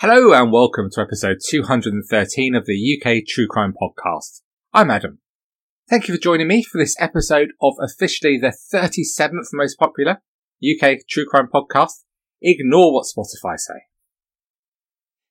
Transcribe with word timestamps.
Hello 0.00 0.34
and 0.34 0.52
welcome 0.52 0.90
to 0.90 1.00
episode 1.00 1.38
213 1.42 2.54
of 2.54 2.66
the 2.66 3.00
UK 3.00 3.24
True 3.26 3.46
Crime 3.46 3.72
Podcast. 3.72 4.42
I'm 4.74 4.90
Adam. 4.90 5.20
Thank 5.88 6.06
you 6.06 6.14
for 6.14 6.20
joining 6.20 6.48
me 6.48 6.62
for 6.62 6.76
this 6.76 6.94
episode 7.00 7.52
of 7.62 7.76
officially 7.80 8.36
the 8.36 8.54
37th 8.74 9.46
most 9.54 9.78
popular 9.78 10.20
UK 10.62 10.98
True 11.08 11.24
Crime 11.24 11.48
Podcast. 11.50 12.02
Ignore 12.42 12.92
what 12.92 13.06
Spotify 13.06 13.58
say. 13.58 13.84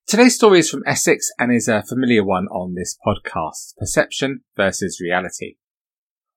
Today's 0.08 0.34
story 0.34 0.62
is 0.62 0.72
from 0.72 0.82
Essex 0.88 1.30
and 1.38 1.54
is 1.54 1.68
a 1.68 1.84
familiar 1.84 2.24
one 2.24 2.48
on 2.48 2.74
this 2.74 2.98
podcast. 3.06 3.78
Perception 3.78 4.46
versus 4.58 5.00
reality. 5.00 5.58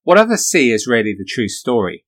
What 0.03 0.19
others 0.19 0.47
see 0.47 0.71
is 0.71 0.85
really 0.85 1.15
the 1.17 1.25
true 1.27 1.49
story. 1.49 2.05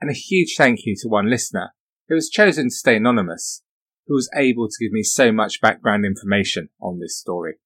And 0.00 0.08
a 0.08 0.14
huge 0.14 0.54
thank 0.56 0.86
you 0.86 0.94
to 1.00 1.08
one 1.08 1.28
listener 1.28 1.74
who 2.08 2.14
has 2.14 2.28
chosen 2.28 2.66
to 2.66 2.70
stay 2.70 2.94
anonymous, 2.94 3.64
who 4.08 4.14
was 4.14 4.30
able 4.34 4.68
to 4.68 4.84
give 4.84 4.92
me 4.92 5.02
so 5.02 5.30
much 5.30 5.60
background 5.60 6.04
information 6.04 6.70
on 6.80 6.98
this 6.98 7.16
story. 7.16 7.56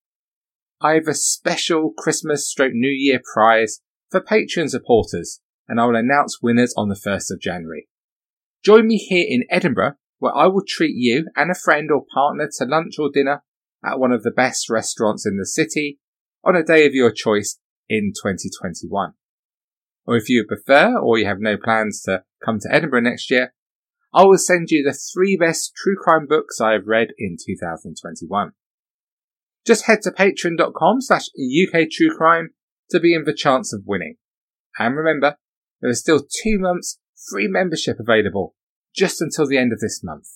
I 0.81 0.93
have 0.95 1.07
a 1.07 1.13
special 1.13 1.93
Christmas 1.97 2.47
stroke 2.47 2.73
New 2.73 2.91
Year 2.91 3.21
prize 3.33 3.79
for 4.11 4.21
Patreon 4.21 4.69
supporters, 4.69 5.39
and 5.67 5.79
I 5.79 5.85
will 5.85 5.95
announce 5.95 6.41
winners 6.41 6.73
on 6.75 6.89
the 6.89 6.99
1st 6.99 7.31
of 7.31 7.39
January. 7.41 7.87
Join 8.63 8.87
me 8.87 8.97
here 8.97 9.25
in 9.27 9.45
Edinburgh, 9.49 9.93
where 10.19 10.35
I 10.35 10.47
will 10.47 10.63
treat 10.67 10.95
you 10.95 11.27
and 11.35 11.49
a 11.49 11.55
friend 11.55 11.89
or 11.89 12.05
partner 12.13 12.49
to 12.57 12.65
lunch 12.65 12.95
or 12.99 13.09
dinner 13.11 13.43
at 13.83 13.99
one 13.99 14.11
of 14.11 14.23
the 14.23 14.31
best 14.31 14.69
restaurants 14.69 15.25
in 15.25 15.37
the 15.37 15.45
city 15.45 15.99
on 16.43 16.55
a 16.55 16.63
day 16.63 16.85
of 16.85 16.93
your 16.93 17.11
choice 17.11 17.59
in 17.89 18.11
2021. 18.15 19.13
Or 20.05 20.17
if 20.17 20.27
you 20.27 20.45
prefer, 20.45 20.97
or 20.97 21.17
you 21.17 21.25
have 21.25 21.39
no 21.39 21.55
plans 21.57 22.01
to 22.03 22.23
come 22.43 22.59
to 22.59 22.73
Edinburgh 22.73 23.01
next 23.01 23.31
year, 23.31 23.53
I 24.13 24.25
will 24.25 24.37
send 24.37 24.69
you 24.69 24.83
the 24.83 24.93
three 24.93 25.37
best 25.37 25.73
true 25.75 25.95
crime 25.99 26.27
books 26.27 26.61
I 26.61 26.73
have 26.73 26.85
read 26.85 27.09
in 27.17 27.35
2021. 27.43 28.51
Just 29.65 29.85
head 29.85 30.01
to 30.03 30.11
patreon.com 30.11 31.01
slash 31.01 31.29
UK 31.29 31.87
True 31.89 32.15
Crime 32.15 32.49
to 32.89 32.99
be 32.99 33.13
in 33.13 33.23
the 33.23 33.33
chance 33.33 33.73
of 33.73 33.83
winning. 33.85 34.17
And 34.77 34.95
remember, 34.95 35.37
there 35.81 35.89
is 35.89 35.99
still 35.99 36.19
two 36.19 36.59
months 36.59 36.99
free 37.29 37.47
membership 37.47 37.97
available 37.99 38.55
just 38.95 39.21
until 39.21 39.47
the 39.47 39.57
end 39.57 39.71
of 39.71 39.79
this 39.79 40.01
month. 40.03 40.27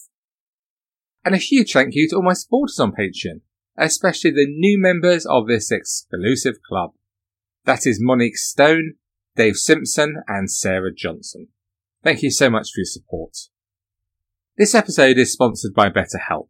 And 1.24 1.36
a 1.36 1.40
huge 1.40 1.74
thank 1.74 1.94
you 1.94 2.08
to 2.10 2.16
all 2.16 2.24
my 2.24 2.34
supporters 2.34 2.80
on 2.80 2.94
Patreon, 2.94 3.42
especially 3.78 4.32
the 4.32 4.48
new 4.48 4.80
members 4.82 5.26
of 5.26 5.48
this 5.48 5.72
exclusive 5.72 6.56
club. 6.68 6.92
That 7.66 7.86
is 7.86 8.00
Monique 8.02 8.38
Stone, 8.38 8.94
Dave 9.36 9.58
Simpson, 9.58 10.24
and 10.28 10.50
Sarah 10.50 10.94
Johnson. 10.96 11.50
Thank 12.04 12.24
you 12.24 12.32
so 12.32 12.50
much 12.50 12.70
for 12.74 12.80
your 12.80 12.86
support. 12.86 13.36
This 14.58 14.74
episode 14.74 15.20
is 15.20 15.32
sponsored 15.32 15.76
by 15.76 15.90
BetterHelp. 15.90 16.48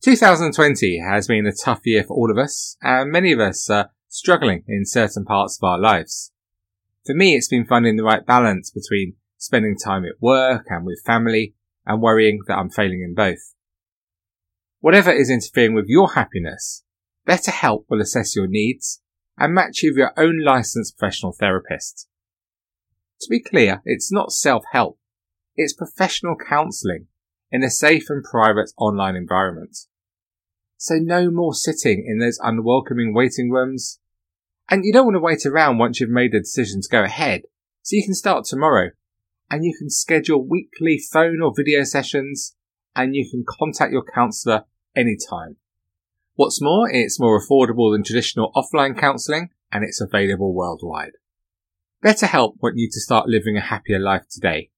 2020 0.00 0.98
has 0.98 1.28
been 1.28 1.46
a 1.46 1.52
tough 1.52 1.82
year 1.84 2.02
for 2.02 2.14
all 2.14 2.28
of 2.28 2.36
us, 2.36 2.76
and 2.82 3.12
many 3.12 3.30
of 3.30 3.38
us 3.38 3.70
are 3.70 3.92
struggling 4.08 4.64
in 4.66 4.84
certain 4.84 5.24
parts 5.24 5.56
of 5.56 5.64
our 5.64 5.78
lives. 5.78 6.32
For 7.06 7.14
me, 7.14 7.36
it's 7.36 7.46
been 7.46 7.64
finding 7.64 7.96
the 7.96 8.02
right 8.02 8.26
balance 8.26 8.72
between 8.72 9.14
spending 9.38 9.76
time 9.76 10.04
at 10.04 10.20
work 10.20 10.66
and 10.70 10.84
with 10.84 11.04
family 11.06 11.54
and 11.86 12.02
worrying 12.02 12.40
that 12.48 12.58
I'm 12.58 12.68
failing 12.68 13.00
in 13.00 13.14
both. 13.14 13.54
Whatever 14.80 15.12
is 15.12 15.30
interfering 15.30 15.74
with 15.74 15.86
your 15.86 16.14
happiness, 16.14 16.82
BetterHelp 17.28 17.84
will 17.88 18.00
assess 18.00 18.34
your 18.34 18.48
needs 18.48 19.00
and 19.38 19.54
match 19.54 19.84
you 19.84 19.92
with 19.92 19.98
your 19.98 20.12
own 20.16 20.42
licensed 20.42 20.98
professional 20.98 21.32
therapist. 21.32 22.08
To 23.20 23.28
be 23.30 23.38
clear, 23.38 23.82
it's 23.84 24.10
not 24.10 24.32
self-help. 24.32 24.98
It's 25.56 25.72
professional 25.72 26.36
counselling 26.36 27.08
in 27.50 27.62
a 27.62 27.70
safe 27.70 28.08
and 28.08 28.24
private 28.24 28.70
online 28.78 29.16
environment. 29.16 29.76
So 30.78 30.94
no 30.96 31.30
more 31.30 31.54
sitting 31.54 32.04
in 32.06 32.18
those 32.18 32.40
unwelcoming 32.42 33.14
waiting 33.14 33.50
rooms. 33.50 34.00
And 34.68 34.84
you 34.84 34.92
don't 34.92 35.06
want 35.06 35.16
to 35.16 35.20
wait 35.20 35.46
around 35.46 35.78
once 35.78 36.00
you've 36.00 36.10
made 36.10 36.32
the 36.32 36.40
decision 36.40 36.80
to 36.80 36.88
go 36.90 37.04
ahead. 37.04 37.42
So 37.82 37.96
you 37.96 38.04
can 38.04 38.14
start 38.14 38.46
tomorrow 38.46 38.90
and 39.50 39.64
you 39.64 39.76
can 39.78 39.90
schedule 39.90 40.44
weekly 40.44 40.98
phone 40.98 41.42
or 41.42 41.52
video 41.54 41.84
sessions 41.84 42.56
and 42.96 43.14
you 43.14 43.28
can 43.30 43.44
contact 43.46 43.92
your 43.92 44.04
counsellor 44.04 44.64
anytime. 44.96 45.56
What's 46.34 46.62
more, 46.62 46.90
it's 46.90 47.20
more 47.20 47.40
affordable 47.40 47.92
than 47.92 48.02
traditional 48.02 48.50
offline 48.56 48.98
counselling 48.98 49.50
and 49.70 49.84
it's 49.84 50.00
available 50.00 50.54
worldwide. 50.54 51.12
BetterHelp 52.02 52.54
want 52.60 52.78
you 52.78 52.88
to 52.90 53.00
start 53.00 53.28
living 53.28 53.56
a 53.56 53.60
happier 53.60 54.00
life 54.00 54.24
today. 54.28 54.71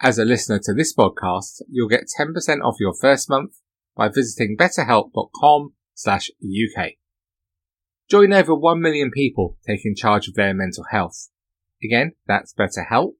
As 0.00 0.16
a 0.16 0.24
listener 0.24 0.60
to 0.62 0.72
this 0.72 0.94
podcast, 0.94 1.60
you'll 1.68 1.88
get 1.88 2.04
10% 2.18 2.62
off 2.62 2.76
your 2.78 2.94
first 2.94 3.28
month 3.28 3.54
by 3.96 4.08
visiting 4.08 4.56
betterhelp.com 4.56 5.72
slash 5.94 6.30
UK. 6.40 6.90
Join 8.08 8.32
over 8.32 8.54
1 8.54 8.80
million 8.80 9.10
people 9.10 9.58
taking 9.66 9.96
charge 9.96 10.28
of 10.28 10.34
their 10.34 10.54
mental 10.54 10.84
health. 10.90 11.30
Again, 11.82 12.12
that's 12.28 12.54
betterhelp, 12.54 13.14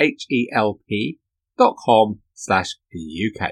H-E-L-P 0.00 1.18
dot 1.58 1.76
com 1.84 2.20
slash 2.32 2.76
UK. 2.94 3.50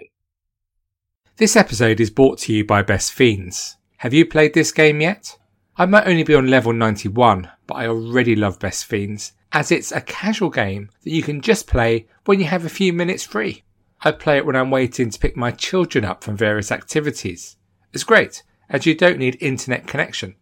This 1.36 1.56
episode 1.56 2.00
is 2.00 2.10
brought 2.10 2.38
to 2.40 2.54
you 2.54 2.64
by 2.64 2.82
Best 2.82 3.12
Fiends. 3.12 3.76
Have 3.98 4.14
you 4.14 4.24
played 4.24 4.54
this 4.54 4.72
game 4.72 5.02
yet? 5.02 5.38
I 5.78 5.86
might 5.86 6.06
only 6.06 6.22
be 6.22 6.34
on 6.34 6.48
level 6.48 6.74
91, 6.74 7.48
but 7.66 7.74
I 7.74 7.86
already 7.86 8.36
love 8.36 8.58
Best 8.58 8.84
Fiends, 8.84 9.32
as 9.52 9.72
it's 9.72 9.90
a 9.90 10.02
casual 10.02 10.50
game 10.50 10.90
that 11.02 11.10
you 11.10 11.22
can 11.22 11.40
just 11.40 11.66
play 11.66 12.06
when 12.26 12.38
you 12.38 12.44
have 12.44 12.66
a 12.66 12.70
few 12.70 12.92
minutes 12.92 13.24
free. 13.24 13.62
I 14.02 14.12
play 14.12 14.36
it 14.36 14.44
when 14.44 14.54
I'm 14.54 14.70
waiting 14.70 15.08
to 15.08 15.18
pick 15.18 15.34
my 15.34 15.50
children 15.50 16.04
up 16.04 16.22
from 16.22 16.36
various 16.36 16.70
activities. 16.70 17.56
It's 17.94 18.04
great, 18.04 18.42
as 18.68 18.84
you 18.84 18.94
don't 18.94 19.18
need 19.18 19.38
internet 19.40 19.86
connection. 19.86 20.34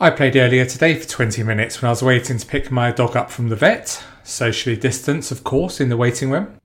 I 0.00 0.08
played 0.08 0.36
earlier 0.36 0.64
today 0.64 0.94
for 0.94 1.06
20 1.06 1.42
minutes 1.42 1.82
when 1.82 1.88
I 1.88 1.92
was 1.92 2.02
waiting 2.02 2.38
to 2.38 2.46
pick 2.46 2.70
my 2.70 2.90
dog 2.92 3.14
up 3.14 3.30
from 3.30 3.50
the 3.50 3.56
vet, 3.56 4.02
socially 4.24 4.76
distanced, 4.76 5.30
of 5.30 5.44
course, 5.44 5.82
in 5.82 5.90
the 5.90 5.98
waiting 5.98 6.30
room. 6.30 6.58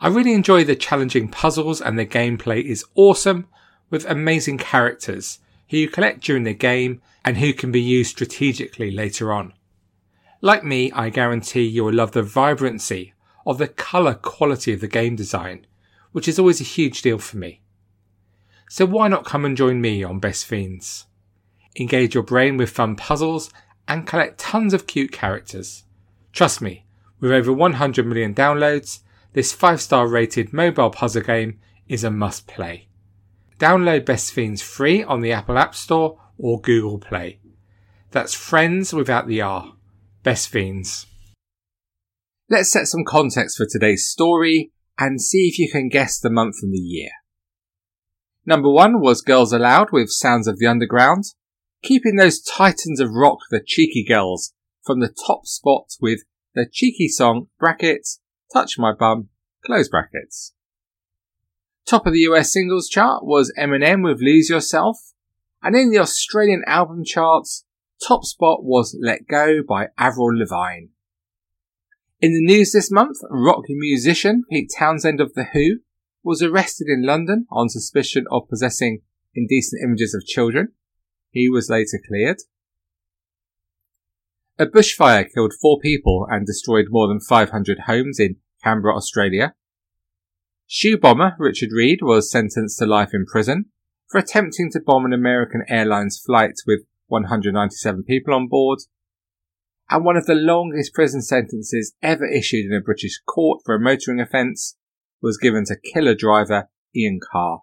I 0.00 0.08
really 0.08 0.32
enjoy 0.32 0.64
the 0.64 0.74
challenging 0.74 1.28
puzzles 1.28 1.80
and 1.80 1.96
the 1.96 2.06
gameplay 2.06 2.64
is 2.64 2.84
awesome, 2.96 3.46
with 3.90 4.04
amazing 4.10 4.58
characters 4.58 5.38
who 5.68 5.76
you 5.76 5.88
collect 5.88 6.20
during 6.20 6.44
the 6.44 6.54
game 6.54 7.00
and 7.24 7.38
who 7.38 7.52
can 7.52 7.72
be 7.72 7.80
used 7.80 8.10
strategically 8.10 8.90
later 8.90 9.32
on. 9.32 9.52
Like 10.40 10.64
me, 10.64 10.92
I 10.92 11.10
guarantee 11.10 11.64
you 11.64 11.84
will 11.84 11.94
love 11.94 12.12
the 12.12 12.22
vibrancy 12.22 13.14
of 13.46 13.58
the 13.58 13.68
colour 13.68 14.14
quality 14.14 14.72
of 14.72 14.80
the 14.80 14.88
game 14.88 15.16
design, 15.16 15.66
which 16.12 16.28
is 16.28 16.38
always 16.38 16.60
a 16.60 16.64
huge 16.64 17.02
deal 17.02 17.18
for 17.18 17.36
me. 17.36 17.62
So 18.68 18.84
why 18.84 19.08
not 19.08 19.24
come 19.24 19.44
and 19.44 19.56
join 19.56 19.80
me 19.80 20.02
on 20.02 20.18
Best 20.18 20.44
Fiends? 20.44 21.06
Engage 21.78 22.14
your 22.14 22.22
brain 22.22 22.56
with 22.56 22.70
fun 22.70 22.96
puzzles 22.96 23.50
and 23.86 24.06
collect 24.06 24.38
tons 24.38 24.74
of 24.74 24.86
cute 24.86 25.12
characters. 25.12 25.84
Trust 26.32 26.60
me, 26.60 26.84
with 27.20 27.30
over 27.30 27.52
100 27.52 28.06
million 28.06 28.34
downloads, 28.34 29.00
this 29.32 29.52
5 29.52 29.80
star 29.80 30.08
rated 30.08 30.52
mobile 30.52 30.90
puzzle 30.90 31.22
game 31.22 31.58
is 31.88 32.02
a 32.02 32.10
must 32.10 32.46
play. 32.46 32.88
Download 33.58 34.04
Best 34.04 34.32
Fiends 34.32 34.60
free 34.60 35.02
on 35.02 35.22
the 35.22 35.32
Apple 35.32 35.56
App 35.56 35.74
Store 35.74 36.20
or 36.38 36.60
Google 36.60 36.98
Play. 36.98 37.40
That's 38.10 38.34
friends 38.34 38.92
without 38.92 39.26
the 39.26 39.40
R. 39.40 39.74
Best 40.22 40.48
Fiends. 40.48 41.06
Let's 42.50 42.70
set 42.70 42.86
some 42.86 43.04
context 43.04 43.56
for 43.56 43.66
today's 43.68 44.06
story 44.06 44.72
and 44.98 45.20
see 45.20 45.48
if 45.48 45.58
you 45.58 45.70
can 45.70 45.88
guess 45.88 46.18
the 46.18 46.30
month 46.30 46.56
and 46.62 46.72
the 46.72 46.78
year. 46.78 47.10
Number 48.44 48.70
one 48.70 49.00
was 49.00 49.22
Girls 49.22 49.52
Aloud 49.52 49.88
with 49.90 50.10
Sounds 50.10 50.46
of 50.46 50.58
the 50.58 50.66
Underground, 50.66 51.24
keeping 51.82 52.16
those 52.16 52.40
titans 52.40 53.00
of 53.00 53.10
rock, 53.10 53.38
the 53.50 53.60
Cheeky 53.64 54.04
Girls, 54.04 54.52
from 54.84 55.00
the 55.00 55.14
top 55.26 55.46
spot 55.46 55.94
with 56.00 56.20
the 56.54 56.66
cheeky 56.70 57.08
song 57.08 57.48
brackets, 57.58 58.20
Touch 58.52 58.78
My 58.78 58.92
Bum, 58.92 59.28
close 59.64 59.88
brackets. 59.88 60.54
Top 61.86 62.04
of 62.04 62.12
the 62.12 62.26
US 62.30 62.52
singles 62.52 62.88
chart 62.88 63.24
was 63.24 63.52
Eminem 63.56 64.02
with 64.02 64.20
Lose 64.20 64.50
Yourself, 64.50 64.98
and 65.62 65.76
in 65.76 65.90
the 65.90 66.00
Australian 66.00 66.64
album 66.66 67.04
charts, 67.04 67.64
top 68.04 68.24
spot 68.24 68.64
was 68.64 68.98
Let 69.00 69.28
Go 69.28 69.62
by 69.62 69.88
Avril 69.96 70.36
Lavigne. 70.36 70.88
In 72.20 72.32
the 72.32 72.44
news 72.44 72.72
this 72.72 72.90
month, 72.90 73.18
rock 73.30 73.62
musician 73.68 74.42
Pete 74.50 74.72
Townshend 74.76 75.20
of 75.20 75.34
The 75.34 75.44
Who 75.52 75.78
was 76.24 76.42
arrested 76.42 76.88
in 76.88 77.06
London 77.06 77.46
on 77.52 77.68
suspicion 77.68 78.24
of 78.32 78.48
possessing 78.48 79.02
indecent 79.36 79.80
images 79.84 80.12
of 80.12 80.26
children. 80.26 80.72
He 81.30 81.48
was 81.48 81.70
later 81.70 82.00
cleared. 82.08 82.38
A 84.58 84.66
bushfire 84.66 85.26
killed 85.32 85.52
four 85.62 85.78
people 85.78 86.26
and 86.28 86.46
destroyed 86.46 86.86
more 86.88 87.06
than 87.06 87.20
500 87.20 87.80
homes 87.86 88.18
in 88.18 88.36
Canberra, 88.64 88.96
Australia. 88.96 89.54
Shoe 90.68 90.98
bomber 90.98 91.36
Richard 91.38 91.70
Reid 91.72 92.00
was 92.02 92.30
sentenced 92.30 92.78
to 92.78 92.86
life 92.86 93.10
in 93.12 93.24
prison 93.24 93.66
for 94.10 94.18
attempting 94.18 94.70
to 94.72 94.80
bomb 94.84 95.04
an 95.04 95.12
American 95.12 95.62
Airlines 95.68 96.20
flight 96.24 96.54
with 96.66 96.80
197 97.06 98.02
people 98.02 98.34
on 98.34 98.48
board. 98.48 98.80
And 99.88 100.04
one 100.04 100.16
of 100.16 100.26
the 100.26 100.34
longest 100.34 100.92
prison 100.92 101.22
sentences 101.22 101.94
ever 102.02 102.26
issued 102.26 102.66
in 102.66 102.76
a 102.76 102.80
British 102.80 103.20
court 103.24 103.60
for 103.64 103.76
a 103.76 103.80
motoring 103.80 104.20
offence 104.20 104.76
was 105.22 105.38
given 105.38 105.64
to 105.66 105.76
killer 105.76 106.16
driver 106.16 106.68
Ian 106.94 107.20
Carr. 107.30 107.60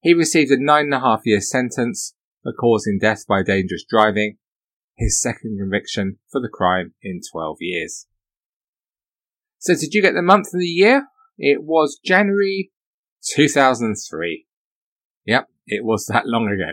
He 0.00 0.14
received 0.14 0.52
a 0.52 0.56
nine 0.56 0.86
and 0.86 0.94
a 0.94 1.00
half 1.00 1.22
year 1.24 1.40
sentence 1.40 2.14
for 2.44 2.52
causing 2.52 2.98
death 3.00 3.26
by 3.26 3.42
dangerous 3.42 3.84
driving, 3.88 4.36
his 4.96 5.20
second 5.20 5.58
conviction 5.58 6.18
for 6.30 6.40
the 6.40 6.48
crime 6.48 6.94
in 7.02 7.20
12 7.32 7.56
years. 7.60 8.06
So 9.58 9.74
did 9.74 9.94
you 9.94 10.02
get 10.02 10.14
the 10.14 10.22
month 10.22 10.48
and 10.52 10.62
the 10.62 10.66
year? 10.66 11.08
It 11.38 11.64
was 11.64 11.98
January 12.04 12.70
2003. 13.34 14.46
Yep, 15.26 15.48
it 15.66 15.84
was 15.84 16.06
that 16.12 16.26
long 16.26 16.48
ago. 16.48 16.72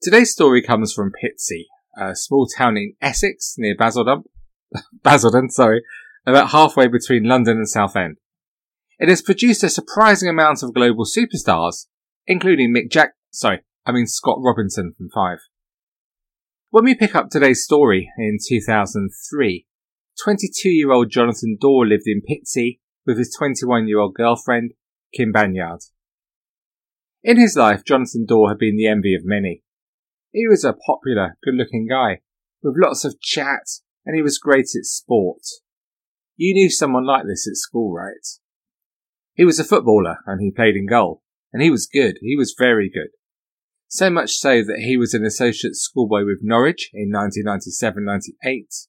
Today's 0.00 0.32
story 0.32 0.62
comes 0.62 0.92
from 0.92 1.12
Pitsea, 1.12 1.64
a 1.96 2.16
small 2.16 2.46
town 2.46 2.76
in 2.76 2.94
Essex 3.00 3.54
near 3.58 3.76
Basildon. 3.78 4.24
Basildon, 5.04 5.50
sorry, 5.50 5.82
about 6.26 6.50
halfway 6.50 6.88
between 6.88 7.24
London 7.24 7.58
and 7.58 7.68
Southend. 7.68 8.16
It 8.98 9.08
has 9.08 9.22
produced 9.22 9.62
a 9.62 9.68
surprising 9.68 10.28
amount 10.28 10.62
of 10.62 10.74
global 10.74 11.04
superstars, 11.04 11.86
including 12.26 12.74
Mick 12.74 12.90
Jack, 12.90 13.12
sorry, 13.30 13.60
I 13.84 13.92
mean 13.92 14.06
Scott 14.06 14.38
Robinson 14.40 14.94
from 14.96 15.10
Five. 15.10 15.38
When 16.70 16.84
we 16.84 16.94
pick 16.94 17.14
up 17.14 17.28
today's 17.28 17.62
story 17.62 18.10
in 18.16 18.38
2003, 18.48 19.66
22 20.22 20.68
year 20.68 20.92
old 20.92 21.10
Jonathan 21.10 21.56
Dore 21.60 21.86
lived 21.86 22.06
in 22.06 22.22
Pitsea 22.22 22.78
with 23.06 23.18
his 23.18 23.34
21 23.36 23.88
year 23.88 23.98
old 23.98 24.14
girlfriend, 24.14 24.72
Kim 25.14 25.32
Banyard. 25.32 25.80
In 27.22 27.38
his 27.38 27.56
life, 27.56 27.84
Jonathan 27.84 28.26
Dore 28.26 28.48
had 28.48 28.58
been 28.58 28.76
the 28.76 28.86
envy 28.86 29.14
of 29.14 29.22
many. 29.24 29.62
He 30.32 30.48
was 30.48 30.64
a 30.64 30.72
popular, 30.72 31.36
good 31.44 31.54
looking 31.54 31.86
guy, 31.88 32.20
with 32.62 32.74
lots 32.76 33.04
of 33.04 33.20
chat, 33.20 33.64
and 34.04 34.16
he 34.16 34.22
was 34.22 34.38
great 34.38 34.66
at 34.76 34.84
sport. 34.84 35.42
You 36.36 36.54
knew 36.54 36.70
someone 36.70 37.06
like 37.06 37.24
this 37.26 37.46
at 37.46 37.56
school, 37.56 37.94
right? 37.94 38.26
He 39.34 39.44
was 39.44 39.60
a 39.60 39.64
footballer, 39.64 40.18
and 40.26 40.40
he 40.40 40.50
played 40.50 40.74
in 40.74 40.86
goal, 40.86 41.22
and 41.52 41.62
he 41.62 41.70
was 41.70 41.86
good, 41.86 42.18
he 42.20 42.36
was 42.36 42.54
very 42.58 42.90
good. 42.90 43.10
So 43.88 44.08
much 44.10 44.32
so 44.32 44.62
that 44.64 44.80
he 44.80 44.96
was 44.96 45.12
an 45.12 45.24
associate 45.24 45.76
schoolboy 45.76 46.24
with 46.24 46.38
Norwich 46.42 46.90
in 46.94 47.12
1997-98, 47.12 48.88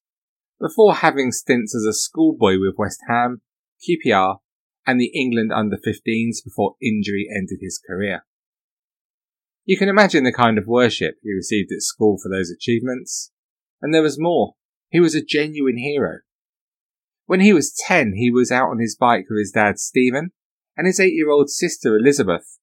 before 0.59 0.95
having 0.95 1.31
stints 1.31 1.75
as 1.75 1.83
a 1.83 1.93
schoolboy 1.93 2.53
with 2.59 2.75
West 2.77 3.01
Ham, 3.07 3.41
QPR, 3.87 4.37
and 4.85 4.99
the 4.99 5.11
England 5.13 5.51
under 5.53 5.77
15s 5.77 6.43
before 6.43 6.75
injury 6.81 7.27
ended 7.33 7.59
his 7.61 7.79
career. 7.85 8.25
You 9.65 9.77
can 9.77 9.87
imagine 9.87 10.25
the 10.25 10.33
kind 10.33 10.57
of 10.57 10.67
worship 10.67 11.15
he 11.23 11.33
received 11.33 11.71
at 11.71 11.81
school 11.81 12.17
for 12.21 12.29
those 12.29 12.51
achievements. 12.51 13.31
And 13.81 13.93
there 13.93 14.01
was 14.01 14.19
more. 14.19 14.53
He 14.89 14.99
was 14.99 15.15
a 15.15 15.23
genuine 15.23 15.77
hero. 15.77 16.19
When 17.25 17.39
he 17.39 17.53
was 17.53 17.73
10, 17.87 18.13
he 18.15 18.29
was 18.29 18.51
out 18.51 18.69
on 18.69 18.79
his 18.79 18.95
bike 18.95 19.25
with 19.29 19.39
his 19.39 19.51
dad 19.51 19.79
Stephen 19.79 20.31
and 20.75 20.85
his 20.85 20.99
8 20.99 21.13
year 21.13 21.29
old 21.29 21.49
sister 21.49 21.95
Elizabeth. 21.95 22.59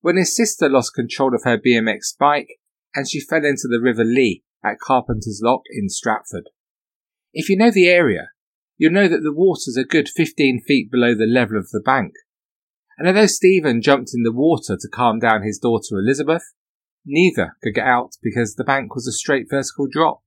When 0.00 0.16
his 0.16 0.36
sister 0.36 0.68
lost 0.68 0.94
control 0.94 1.34
of 1.34 1.44
her 1.44 1.56
BMX 1.58 2.16
bike 2.18 2.58
and 2.94 3.08
she 3.08 3.20
fell 3.20 3.44
into 3.44 3.68
the 3.68 3.80
River 3.80 4.04
Lee 4.04 4.42
at 4.64 4.78
Carpenter's 4.78 5.40
Lock 5.42 5.62
in 5.70 5.88
Stratford. 5.88 6.50
If 7.32 7.48
you 7.48 7.56
know 7.56 7.70
the 7.70 7.88
area, 7.88 8.30
you'll 8.76 8.92
know 8.92 9.08
that 9.08 9.22
the 9.22 9.32
water's 9.32 9.76
a 9.76 9.84
good 9.84 10.08
15 10.08 10.62
feet 10.66 10.90
below 10.90 11.14
the 11.14 11.26
level 11.26 11.56
of 11.56 11.70
the 11.70 11.80
bank. 11.80 12.12
And 12.98 13.08
although 13.08 13.26
Stephen 13.26 13.80
jumped 13.80 14.10
in 14.14 14.22
the 14.22 14.32
water 14.32 14.76
to 14.78 14.88
calm 14.88 15.18
down 15.18 15.42
his 15.42 15.58
daughter 15.58 15.98
Elizabeth, 15.98 16.52
neither 17.04 17.56
could 17.62 17.74
get 17.74 17.86
out 17.86 18.16
because 18.22 18.54
the 18.54 18.64
bank 18.64 18.94
was 18.94 19.06
a 19.06 19.12
straight 19.12 19.46
vertical 19.48 19.86
drop. 19.90 20.22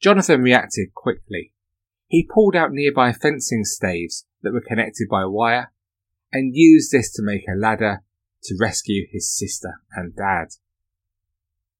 Jonathan 0.00 0.42
reacted 0.42 0.94
quickly. 0.94 1.52
He 2.06 2.28
pulled 2.28 2.56
out 2.56 2.72
nearby 2.72 3.12
fencing 3.12 3.64
staves 3.64 4.26
that 4.42 4.52
were 4.52 4.64
connected 4.66 5.08
by 5.08 5.24
wire 5.24 5.72
and 6.32 6.54
used 6.54 6.92
this 6.92 7.12
to 7.12 7.22
make 7.22 7.44
a 7.48 7.58
ladder 7.58 8.02
to 8.44 8.56
rescue 8.58 9.06
his 9.10 9.30
sister 9.30 9.80
and 9.94 10.14
dad. 10.16 10.48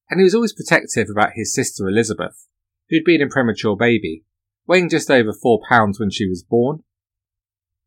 And 0.09 0.21
he 0.21 0.25
was 0.25 0.35
always 0.35 0.53
protective 0.53 1.09
about 1.11 1.33
his 1.35 1.55
sister 1.55 1.87
Elizabeth, 1.89 2.47
who'd 2.91 3.05
been 3.05 3.23
a 3.23 3.29
premature 3.29 3.77
baby, 3.77 4.25
weighing 4.67 4.89
just 4.89 5.11
over 5.11 5.33
four 5.33 5.61
pounds 5.69 5.99
when 5.99 6.11
she 6.11 6.29
was 6.29 6.43
born. 6.43 6.83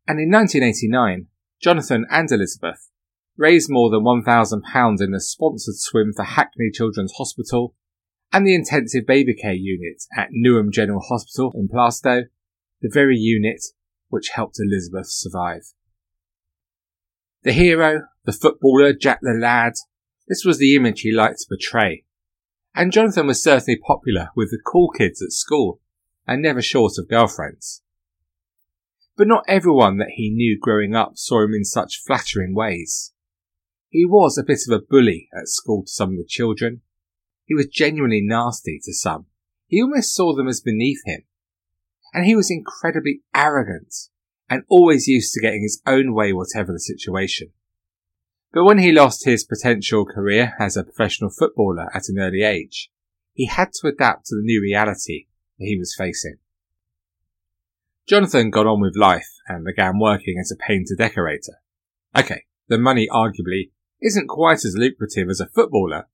And 0.08 0.20
in 0.20 0.32
1989, 0.32 1.28
Jonathan 1.62 2.06
and 2.10 2.32
Elizabeth 2.32 2.90
raised 3.38 3.70
more 3.70 3.90
than 3.90 4.04
£1,000 4.04 5.02
in 5.02 5.14
a 5.14 5.20
sponsored 5.20 5.76
swim 5.76 6.14
for 6.16 6.24
Hackney 6.24 6.70
Children's 6.72 7.14
Hospital 7.18 7.76
and 8.32 8.46
the 8.46 8.56
intensive 8.56 9.06
baby 9.06 9.34
care 9.34 9.54
unit 9.54 10.04
at 10.16 10.30
Newham 10.32 10.72
General 10.72 11.02
Hospital 11.02 11.52
in 11.56 11.68
Plaistow, 11.68 12.24
the 12.82 12.90
very 12.92 13.18
unit 13.18 13.64
which 14.10 14.30
helped 14.30 14.60
Elizabeth 14.60 15.08
survive. 15.08 15.74
The 17.44 17.54
hero, 17.54 18.04
the 18.26 18.32
footballer, 18.32 18.94
Jack 18.94 19.20
the 19.22 19.34
Lad, 19.34 19.74
this 20.28 20.44
was 20.46 20.58
the 20.58 20.76
image 20.76 21.02
he 21.02 21.12
liked 21.12 21.40
to 21.40 21.46
portray. 21.50 22.06
And 22.76 22.92
Jonathan 22.92 23.28
was 23.28 23.44
certainly 23.44 23.78
popular 23.78 24.30
with 24.36 24.50
the 24.50 24.60
cool 24.66 24.90
kids 24.90 25.22
at 25.22 25.32
school, 25.32 25.80
and 26.28 26.42
never 26.42 26.62
short 26.62 26.94
of 26.98 27.10
girlfriends. 27.10 27.84
But 29.16 29.28
not 29.28 29.46
everyone 29.48 29.98
that 29.98 30.14
he 30.16 30.32
knew 30.32 30.58
growing 30.60 30.96
up 30.96 31.18
saw 31.18 31.44
him 31.44 31.54
in 31.54 31.66
such 31.66 32.02
flattering 32.04 32.56
ways. 32.56 33.14
He 33.90 34.06
was 34.06 34.38
a 34.38 34.44
bit 34.44 34.62
of 34.68 34.74
a 34.74 34.84
bully 34.84 35.30
at 35.38 35.48
school 35.48 35.84
to 35.84 35.92
some 35.92 36.12
of 36.12 36.18
the 36.18 36.26
children. 36.28 36.82
He 37.46 37.54
was 37.54 37.68
genuinely 37.68 38.22
nasty 38.24 38.80
to 38.84 38.94
some. 38.94 39.28
He 39.68 39.82
almost 39.82 40.16
saw 40.16 40.36
them 40.36 40.48
as 40.48 40.62
beneath 40.62 41.02
him. 41.06 41.24
And 42.12 42.26
he 42.26 42.36
was 42.36 42.50
incredibly 42.50 43.22
arrogant 43.36 43.94
and 44.50 44.64
always 44.68 45.08
used 45.08 45.34
to 45.34 45.42
getting 45.42 45.62
his 45.62 45.82
own 45.86 46.14
way 46.14 46.34
whatever 46.34 46.72
the 46.72 46.80
situation. 46.80 47.50
But 48.54 48.66
when 48.66 48.78
he 48.78 48.92
lost 48.92 49.26
his 49.26 49.44
potential 49.44 50.06
career 50.06 50.54
as 50.60 50.78
a 50.78 50.84
professional 50.84 51.32
footballer 51.32 51.90
at 51.94 52.08
an 52.08 52.20
early 52.20 52.44
age, 52.44 52.92
he 53.34 53.48
had 53.48 53.74
to 53.74 53.88
adapt 53.88 54.28
to 54.28 54.36
the 54.36 54.44
new 54.44 54.62
reality 54.62 55.26
that 55.58 55.66
he 55.66 55.76
was 55.76 55.96
facing. 55.98 56.38
Jonathan 58.08 58.52
got 58.52 58.68
on 58.68 58.80
with 58.80 58.96
life 58.96 59.30
and 59.48 59.66
began 59.66 59.98
working 59.98 60.38
as 60.40 60.52
a 60.52 60.56
painter 60.56 60.94
decorator. 60.96 61.62
Okay, 62.16 62.44
the 62.68 62.78
money 62.78 63.08
arguably 63.12 63.72
isn't 64.02 64.28
quite 64.28 64.64
as 64.66 64.76
lucrative 64.78 65.30
as 65.30 65.40
a 65.40 65.48
footballer, 65.48 66.08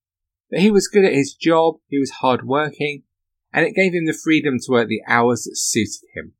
but 0.49 0.59
he 0.59 0.71
was 0.71 0.87
good 0.87 1.03
at 1.03 1.13
his 1.13 1.33
job, 1.33 1.75
he 1.87 1.99
was 1.99 2.11
hard 2.21 2.45
working, 2.45 3.03
and 3.51 3.65
it 3.65 3.75
gave 3.75 3.93
him 3.93 4.05
the 4.05 4.13
freedom 4.13 4.57
to 4.59 4.71
work 4.71 4.87
the 4.87 5.01
hours 5.07 5.43
that 5.43 5.57
suited 5.57 6.07
him. 6.15 6.33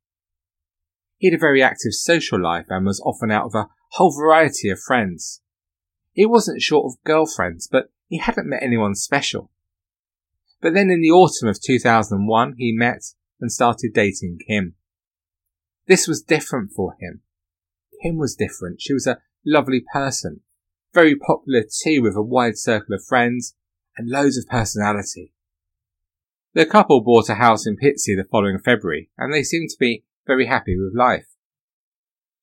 He 1.18 1.27
had 1.29 1.36
a 1.36 1.39
very 1.39 1.62
active 1.62 1.94
social 1.94 2.41
life 2.41 2.68
and 2.70 2.86
was 2.86 3.01
often 3.01 3.32
out 3.32 3.46
with 3.46 3.56
a 3.56 3.68
whole 3.94 4.15
variety 4.15 4.70
of 4.70 4.79
friends. 4.79 5.41
He 6.13 6.25
wasn't 6.25 6.62
short 6.62 6.86
of 6.86 7.04
girlfriends, 7.04 7.68
but 7.68 7.92
he 8.08 8.18
hadn't 8.18 8.50
met 8.50 8.63
anyone 8.63 8.96
special. 8.96 9.51
But 10.62 10.74
then 10.74 10.89
in 10.89 11.01
the 11.01 11.12
autumn 11.12 11.48
of 11.48 11.62
2001, 11.62 12.56
he 12.58 12.72
met 12.72 13.13
and 13.39 13.51
started 13.51 13.94
dating 13.94 14.39
Kim. 14.46 14.75
This 15.88 16.08
was 16.08 16.22
different 16.22 16.72
for 16.72 16.96
him. 17.00 17.22
Kim 18.04 18.18
was 18.18 18.36
different. 18.36 18.82
She 18.82 18.94
was 18.94 19.08
a 19.08 19.20
lovely 19.46 19.84
person, 19.94 20.42
very 20.94 21.16
popular 21.16 21.63
too 21.63 22.01
with 22.01 22.16
a 22.16 22.22
wide 22.22 22.58
circle 22.58 22.96
of 22.96 23.06
friends 23.06 23.56
and 23.98 24.10
loads 24.10 24.38
of 24.38 24.48
personality. 24.48 25.34
The 26.54 26.66
couple 26.66 27.01
bought 27.01 27.30
a 27.30 27.36
house 27.36 27.66
in 27.68 27.78
Pitsea 27.78 28.18
the 28.18 28.28
following 28.30 28.60
February 28.60 29.10
and 29.18 29.34
they 29.34 29.44
seemed 29.44 29.70
to 29.70 29.78
be 29.80 30.04
very 30.25 30.48
happy 30.48 30.78
with 30.78 30.96
life. 30.96 31.28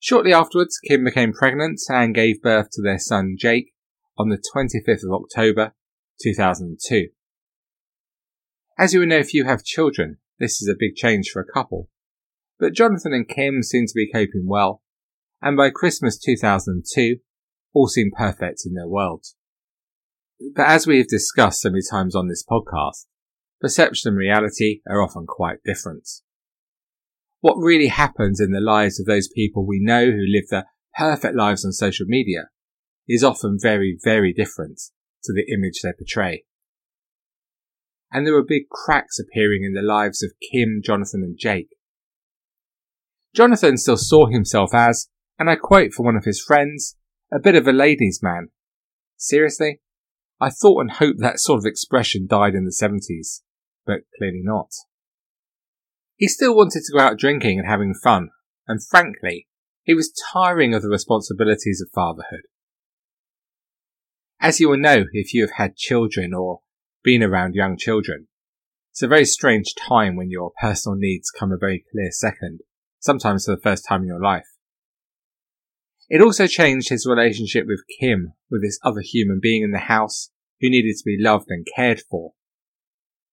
Shortly 0.07 0.31
afterwards, 0.31 0.79
Kim 0.87 1.03
became 1.03 1.33
pregnant 1.33 1.81
and 1.89 2.15
gave 2.15 2.41
birth 2.41 2.69
to 2.71 2.81
their 2.81 2.97
son 2.97 3.35
Jake 3.37 3.73
on 4.17 4.29
the 4.29 4.37
25th 4.37 5.03
of 5.03 5.11
October 5.11 5.73
2002. 6.21 7.09
As 8.79 8.93
you 8.93 9.01
will 9.01 9.07
know 9.07 9.17
if 9.17 9.33
you 9.33 9.43
have 9.43 9.65
children, 9.65 10.19
this 10.39 10.61
is 10.61 10.69
a 10.69 10.79
big 10.79 10.95
change 10.95 11.29
for 11.29 11.41
a 11.41 11.53
couple. 11.53 11.89
But 12.57 12.71
Jonathan 12.71 13.11
and 13.11 13.27
Kim 13.27 13.61
seem 13.61 13.85
to 13.85 13.93
be 13.93 14.09
coping 14.09 14.45
well, 14.47 14.81
and 15.41 15.57
by 15.57 15.71
Christmas 15.71 16.17
2002, 16.17 17.17
all 17.73 17.89
seemed 17.89 18.13
perfect 18.17 18.61
in 18.65 18.75
their 18.75 18.87
world. 18.87 19.25
But 20.55 20.67
as 20.67 20.87
we 20.87 20.99
have 20.99 21.09
discussed 21.09 21.59
so 21.59 21.69
many 21.69 21.81
times 21.91 22.15
on 22.15 22.29
this 22.29 22.45
podcast, 22.49 23.07
perception 23.59 24.07
and 24.07 24.17
reality 24.17 24.79
are 24.89 25.01
often 25.01 25.25
quite 25.27 25.57
different 25.65 26.07
what 27.39 27.55
really 27.55 27.87
happens 27.87 28.39
in 28.39 28.51
the 28.51 28.59
lives 28.59 28.99
of 28.99 29.05
those 29.05 29.27
people 29.27 29.65
we 29.65 29.79
know 29.81 30.05
who 30.05 30.25
live 30.27 30.47
the 30.49 30.65
perfect 30.97 31.35
lives 31.35 31.63
on 31.63 31.71
social 31.71 32.05
media 32.07 32.49
is 33.07 33.23
often 33.23 33.57
very, 33.61 33.97
very 34.03 34.33
different 34.33 34.81
to 35.23 35.33
the 35.33 35.45
image 35.53 35.81
they 35.81 35.93
portray. 35.93 36.43
And 38.11 38.25
there 38.25 38.33
were 38.33 38.43
big 38.43 38.69
cracks 38.69 39.19
appearing 39.19 39.63
in 39.63 39.73
the 39.73 39.81
lives 39.81 40.23
of 40.23 40.31
Kim, 40.51 40.81
Jonathan 40.83 41.23
and 41.23 41.37
Jake. 41.37 41.69
Jonathan 43.35 43.77
still 43.77 43.97
saw 43.97 44.27
himself 44.27 44.73
as, 44.73 45.09
and 45.37 45.49
I 45.49 45.55
quote 45.55 45.93
from 45.93 46.05
one 46.05 46.15
of 46.15 46.25
his 46.25 46.41
friends, 46.41 46.95
a 47.31 47.39
bit 47.39 47.55
of 47.55 47.67
a 47.67 47.73
ladies' 47.73 48.21
man. 48.23 48.47
Seriously? 49.17 49.81
I 50.39 50.49
thought 50.49 50.81
and 50.81 50.91
hoped 50.91 51.19
that 51.19 51.39
sort 51.39 51.59
of 51.59 51.65
expression 51.65 52.27
died 52.27 52.53
in 52.53 52.65
the 52.65 52.71
70s, 52.71 53.41
but 53.85 54.01
clearly 54.17 54.41
not. 54.43 54.69
He 56.17 56.27
still 56.27 56.55
wanted 56.55 56.81
to 56.83 56.93
go 56.93 56.99
out 56.99 57.19
drinking 57.19 57.59
and 57.59 57.67
having 57.67 57.93
fun, 57.93 58.29
and 58.67 58.83
frankly, 58.83 59.47
he 59.83 59.93
was 59.93 60.11
tiring 60.33 60.73
of 60.73 60.81
the 60.81 60.89
responsibilities 60.89 61.79
of 61.79 61.93
fatherhood. 61.93 62.41
As 64.39 64.59
you 64.59 64.69
will 64.69 64.77
know 64.77 65.05
if 65.13 65.33
you 65.33 65.43
have 65.43 65.53
had 65.57 65.77
children 65.77 66.33
or 66.33 66.61
been 67.03 67.23
around 67.23 67.53
young 67.53 67.77
children, 67.77 68.27
it's 68.91 69.03
a 69.03 69.07
very 69.07 69.25
strange 69.25 69.75
time 69.75 70.15
when 70.15 70.31
your 70.31 70.51
personal 70.59 70.97
needs 70.97 71.29
come 71.29 71.51
a 71.51 71.57
very 71.57 71.85
clear 71.91 72.11
second, 72.11 72.61
sometimes 72.99 73.45
for 73.45 73.55
the 73.55 73.61
first 73.61 73.85
time 73.87 74.01
in 74.01 74.07
your 74.07 74.21
life. 74.21 74.47
It 76.09 76.21
also 76.21 76.47
changed 76.47 76.89
his 76.89 77.05
relationship 77.05 77.67
with 77.67 77.83
Kim, 77.99 78.33
with 78.49 78.63
this 78.63 78.79
other 78.83 79.01
human 79.01 79.39
being 79.39 79.61
in 79.61 79.71
the 79.71 79.77
house 79.79 80.31
who 80.61 80.69
needed 80.69 80.95
to 80.97 81.05
be 81.05 81.17
loved 81.19 81.47
and 81.49 81.67
cared 81.75 82.01
for. 82.09 82.33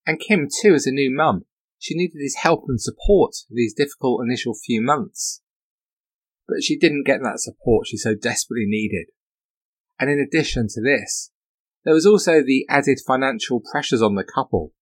And 0.06 0.20
Kim 0.20 0.48
too, 0.60 0.74
as 0.74 0.86
a 0.86 0.90
new 0.90 1.10
mum, 1.10 1.46
she 1.84 1.94
needed 1.94 2.18
his 2.18 2.36
help 2.36 2.64
and 2.66 2.80
support 2.80 3.34
these 3.50 3.74
difficult 3.74 4.22
initial 4.24 4.54
few 4.54 4.80
months. 4.80 5.42
But 6.48 6.62
she 6.62 6.78
didn't 6.78 7.04
get 7.04 7.20
that 7.22 7.40
support 7.40 7.86
she 7.86 7.98
so 7.98 8.14
desperately 8.14 8.64
needed. 8.66 9.08
And 10.00 10.08
in 10.08 10.18
addition 10.18 10.68
to 10.70 10.80
this, 10.80 11.30
there 11.84 11.92
was 11.92 12.06
also 12.06 12.42
the 12.42 12.64
added 12.70 13.00
financial 13.06 13.60
pressures 13.60 14.00
on 14.00 14.14
the 14.14 14.24
couple, 14.24 14.72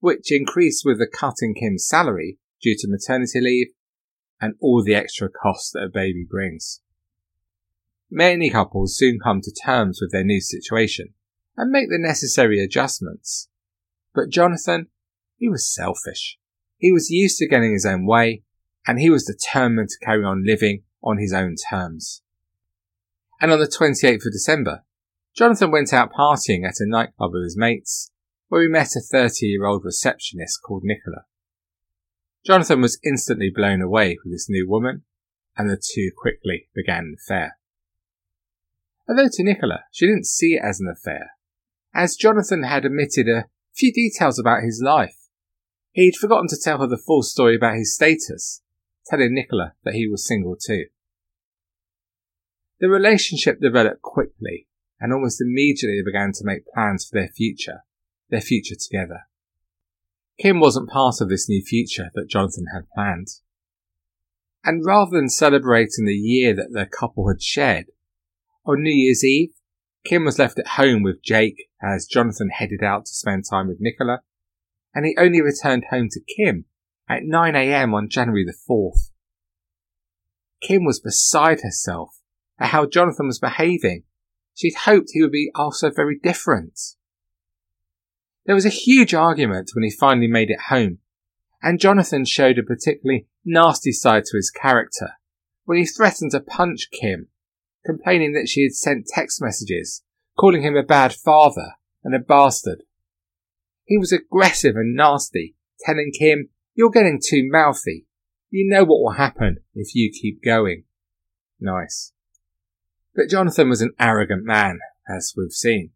which 0.00 0.30
increased 0.30 0.82
with 0.84 0.98
the 0.98 1.06
cut 1.06 1.36
in 1.40 1.54
Kim's 1.54 1.88
salary 1.88 2.38
due 2.60 2.76
to 2.78 2.90
maternity 2.90 3.40
leave 3.40 3.68
and 4.38 4.52
all 4.60 4.84
the 4.84 4.94
extra 4.94 5.30
costs 5.30 5.70
that 5.70 5.84
a 5.84 5.88
baby 5.88 6.26
brings. 6.30 6.82
Many 8.10 8.50
couples 8.50 8.98
soon 8.98 9.18
come 9.18 9.40
to 9.40 9.50
terms 9.64 9.98
with 9.98 10.12
their 10.12 10.24
new 10.24 10.42
situation 10.42 11.14
and 11.56 11.70
make 11.70 11.88
the 11.88 11.96
necessary 11.98 12.62
adjustments. 12.62 13.48
But 14.14 14.28
Jonathan, 14.28 14.88
he 15.36 15.48
was 15.48 15.72
selfish. 15.72 16.38
He 16.78 16.92
was 16.92 17.10
used 17.10 17.38
to 17.38 17.48
getting 17.48 17.72
his 17.72 17.86
own 17.86 18.06
way, 18.06 18.42
and 18.86 18.98
he 18.98 19.10
was 19.10 19.24
determined 19.24 19.88
to 19.90 20.04
carry 20.04 20.24
on 20.24 20.44
living 20.46 20.82
on 21.02 21.18
his 21.18 21.32
own 21.32 21.56
terms. 21.70 22.22
And 23.40 23.50
on 23.50 23.58
the 23.58 23.66
28th 23.66 24.26
of 24.26 24.32
December, 24.32 24.84
Jonathan 25.36 25.70
went 25.70 25.92
out 25.92 26.12
partying 26.12 26.66
at 26.66 26.80
a 26.80 26.86
nightclub 26.86 27.32
with 27.32 27.44
his 27.44 27.56
mates, 27.56 28.10
where 28.48 28.62
he 28.62 28.68
met 28.68 28.96
a 28.96 29.00
30 29.00 29.46
year 29.46 29.64
old 29.66 29.84
receptionist 29.84 30.60
called 30.62 30.82
Nicola. 30.84 31.24
Jonathan 32.46 32.80
was 32.80 33.00
instantly 33.04 33.50
blown 33.54 33.80
away 33.80 34.16
with 34.22 34.32
this 34.32 34.48
new 34.48 34.68
woman, 34.68 35.02
and 35.56 35.68
the 35.68 35.76
two 35.76 36.10
quickly 36.16 36.68
began 36.74 37.04
an 37.04 37.16
affair. 37.18 37.58
Although 39.08 39.28
to 39.32 39.42
Nicola, 39.42 39.84
she 39.90 40.06
didn't 40.06 40.26
see 40.26 40.54
it 40.54 40.62
as 40.62 40.80
an 40.80 40.88
affair, 40.88 41.32
as 41.94 42.16
Jonathan 42.16 42.62
had 42.62 42.86
omitted 42.86 43.28
a 43.28 43.46
few 43.74 43.92
details 43.92 44.38
about 44.38 44.62
his 44.62 44.80
life. 44.84 45.16
He'd 45.94 46.16
forgotten 46.16 46.48
to 46.48 46.60
tell 46.60 46.78
her 46.80 46.88
the 46.88 46.98
full 46.98 47.22
story 47.22 47.54
about 47.54 47.76
his 47.76 47.94
status, 47.94 48.62
telling 49.06 49.32
Nicola 49.32 49.74
that 49.84 49.94
he 49.94 50.08
was 50.08 50.26
single 50.26 50.56
too. 50.56 50.86
The 52.80 52.88
relationship 52.88 53.60
developed 53.60 54.02
quickly, 54.02 54.66
and 54.98 55.12
almost 55.12 55.40
immediately 55.40 56.00
they 56.00 56.04
began 56.04 56.32
to 56.32 56.44
make 56.44 56.66
plans 56.66 57.06
for 57.06 57.20
their 57.20 57.28
future, 57.28 57.84
their 58.28 58.40
future 58.40 58.74
together. 58.74 59.28
Kim 60.36 60.58
wasn't 60.58 60.90
part 60.90 61.20
of 61.20 61.28
this 61.28 61.48
new 61.48 61.62
future 61.62 62.10
that 62.14 62.28
Jonathan 62.28 62.66
had 62.74 62.90
planned. 62.92 63.28
And 64.64 64.84
rather 64.84 65.12
than 65.12 65.28
celebrating 65.28 66.06
the 66.06 66.12
year 66.12 66.56
that 66.56 66.72
their 66.72 66.86
couple 66.86 67.28
had 67.28 67.40
shared, 67.40 67.86
on 68.66 68.82
New 68.82 68.90
Year's 68.92 69.22
Eve, 69.22 69.50
Kim 70.04 70.24
was 70.24 70.40
left 70.40 70.58
at 70.58 70.66
home 70.66 71.04
with 71.04 71.22
Jake 71.22 71.68
as 71.80 72.06
Jonathan 72.06 72.48
headed 72.50 72.82
out 72.82 73.06
to 73.06 73.14
spend 73.14 73.44
time 73.48 73.68
with 73.68 73.76
Nicola, 73.78 74.22
and 74.94 75.04
he 75.04 75.16
only 75.18 75.40
returned 75.40 75.84
home 75.90 76.08
to 76.10 76.20
Kim 76.20 76.66
at 77.08 77.22
9am 77.22 77.92
on 77.94 78.08
January 78.08 78.44
the 78.44 78.54
4th. 78.68 79.10
Kim 80.60 80.84
was 80.84 81.00
beside 81.00 81.60
herself 81.60 82.20
at 82.58 82.68
how 82.68 82.86
Jonathan 82.86 83.26
was 83.26 83.38
behaving. 83.38 84.04
She'd 84.54 84.74
hoped 84.74 85.10
he 85.12 85.22
would 85.22 85.32
be 85.32 85.50
also 85.54 85.90
very 85.90 86.18
different. 86.22 86.78
There 88.46 88.54
was 88.54 88.66
a 88.66 88.70
huge 88.70 89.14
argument 89.14 89.70
when 89.74 89.84
he 89.84 89.90
finally 89.90 90.28
made 90.28 90.50
it 90.50 90.68
home, 90.68 90.98
and 91.62 91.80
Jonathan 91.80 92.24
showed 92.24 92.58
a 92.58 92.62
particularly 92.62 93.26
nasty 93.44 93.92
side 93.92 94.24
to 94.26 94.36
his 94.36 94.50
character 94.50 95.14
when 95.64 95.78
he 95.78 95.86
threatened 95.86 96.30
to 96.32 96.40
punch 96.40 96.88
Kim 96.90 97.28
complaining 97.84 98.32
that 98.32 98.48
she 98.48 98.62
had 98.62 98.72
sent 98.72 99.06
text 99.06 99.40
messages, 99.42 100.02
calling 100.38 100.62
him 100.62 100.76
a 100.76 100.82
bad 100.82 101.12
father 101.12 101.74
and 102.02 102.14
a 102.14 102.18
bastard. 102.18 102.82
He 103.84 103.98
was 103.98 104.12
aggressive 104.12 104.76
and 104.76 104.94
nasty, 104.94 105.54
telling 105.80 106.12
Kim, 106.18 106.48
You're 106.74 106.90
getting 106.90 107.20
too 107.22 107.48
mouthy. 107.50 108.06
You 108.50 108.68
know 108.68 108.84
what 108.84 109.00
will 109.00 109.12
happen 109.12 109.58
if 109.74 109.94
you 109.94 110.10
keep 110.10 110.42
going. 110.42 110.84
Nice. 111.60 112.12
But 113.14 113.28
Jonathan 113.28 113.68
was 113.68 113.80
an 113.80 113.92
arrogant 113.98 114.44
man, 114.44 114.80
as 115.08 115.34
we've 115.36 115.52
seen. 115.52 115.90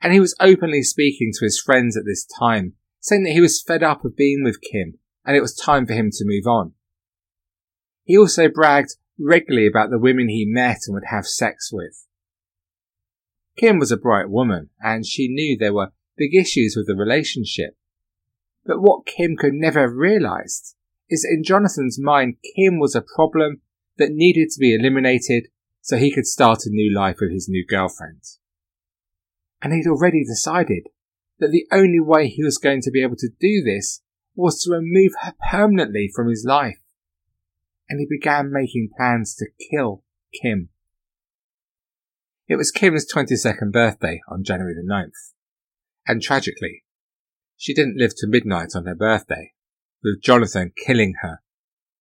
And 0.00 0.12
he 0.12 0.20
was 0.20 0.36
openly 0.40 0.82
speaking 0.82 1.32
to 1.34 1.44
his 1.44 1.60
friends 1.60 1.96
at 1.96 2.04
this 2.04 2.26
time, 2.38 2.74
saying 3.00 3.24
that 3.24 3.32
he 3.32 3.40
was 3.40 3.62
fed 3.62 3.82
up 3.82 4.04
of 4.04 4.16
being 4.16 4.42
with 4.44 4.60
Kim 4.60 4.98
and 5.28 5.36
it 5.36 5.42
was 5.42 5.54
time 5.54 5.86
for 5.86 5.92
him 5.92 6.10
to 6.10 6.24
move 6.24 6.46
on. 6.46 6.72
He 8.02 8.16
also 8.16 8.48
bragged 8.48 8.94
regularly 9.20 9.66
about 9.66 9.90
the 9.90 9.98
women 9.98 10.30
he 10.30 10.46
met 10.48 10.78
and 10.86 10.94
would 10.94 11.04
have 11.10 11.26
sex 11.26 11.70
with. 11.70 12.06
Kim 13.58 13.78
was 13.78 13.92
a 13.92 13.98
bright 13.98 14.30
woman, 14.30 14.70
and 14.80 15.04
she 15.04 15.28
knew 15.28 15.54
there 15.54 15.74
were 15.74 15.92
big 16.18 16.34
issues 16.34 16.74
with 16.76 16.86
the 16.86 16.96
relationship. 16.96 17.76
But 18.66 18.82
what 18.82 19.06
Kim 19.06 19.36
could 19.36 19.54
never 19.54 19.80
have 19.80 19.96
realized 19.96 20.74
is 21.08 21.22
that 21.22 21.34
in 21.34 21.44
Jonathan's 21.44 21.98
mind, 21.98 22.36
Kim 22.56 22.78
was 22.78 22.94
a 22.94 23.04
problem 23.14 23.62
that 23.96 24.10
needed 24.10 24.50
to 24.50 24.60
be 24.60 24.74
eliminated 24.74 25.48
so 25.80 25.96
he 25.96 26.12
could 26.12 26.26
start 26.26 26.66
a 26.66 26.70
new 26.70 26.94
life 26.94 27.16
with 27.20 27.32
his 27.32 27.48
new 27.48 27.64
girlfriend. 27.66 28.20
And 29.62 29.72
he'd 29.72 29.88
already 29.88 30.24
decided 30.24 30.88
that 31.38 31.50
the 31.50 31.66
only 31.72 32.00
way 32.00 32.28
he 32.28 32.44
was 32.44 32.58
going 32.58 32.82
to 32.82 32.90
be 32.90 33.02
able 33.02 33.16
to 33.16 33.30
do 33.40 33.62
this 33.62 34.02
was 34.34 34.62
to 34.62 34.70
remove 34.70 35.12
her 35.22 35.32
permanently 35.50 36.10
from 36.14 36.28
his 36.28 36.44
life 36.46 36.78
and 37.88 38.00
he 38.00 38.06
began 38.08 38.52
making 38.52 38.90
plans 38.96 39.34
to 39.36 39.46
kill 39.70 40.04
Kim. 40.40 40.68
It 42.46 42.56
was 42.56 42.70
Kim's 42.70 43.06
22nd 43.12 43.72
birthday 43.72 44.20
on 44.28 44.44
January 44.44 44.74
the 44.74 44.86
9th, 44.88 45.32
and 46.08 46.22
tragically, 46.22 46.84
she 47.56 47.74
didn't 47.74 47.98
live 47.98 48.12
to 48.16 48.26
midnight 48.26 48.70
on 48.74 48.86
her 48.86 48.94
birthday, 48.94 49.52
with 50.02 50.22
Jonathan 50.22 50.72
killing 50.86 51.14
her 51.20 51.40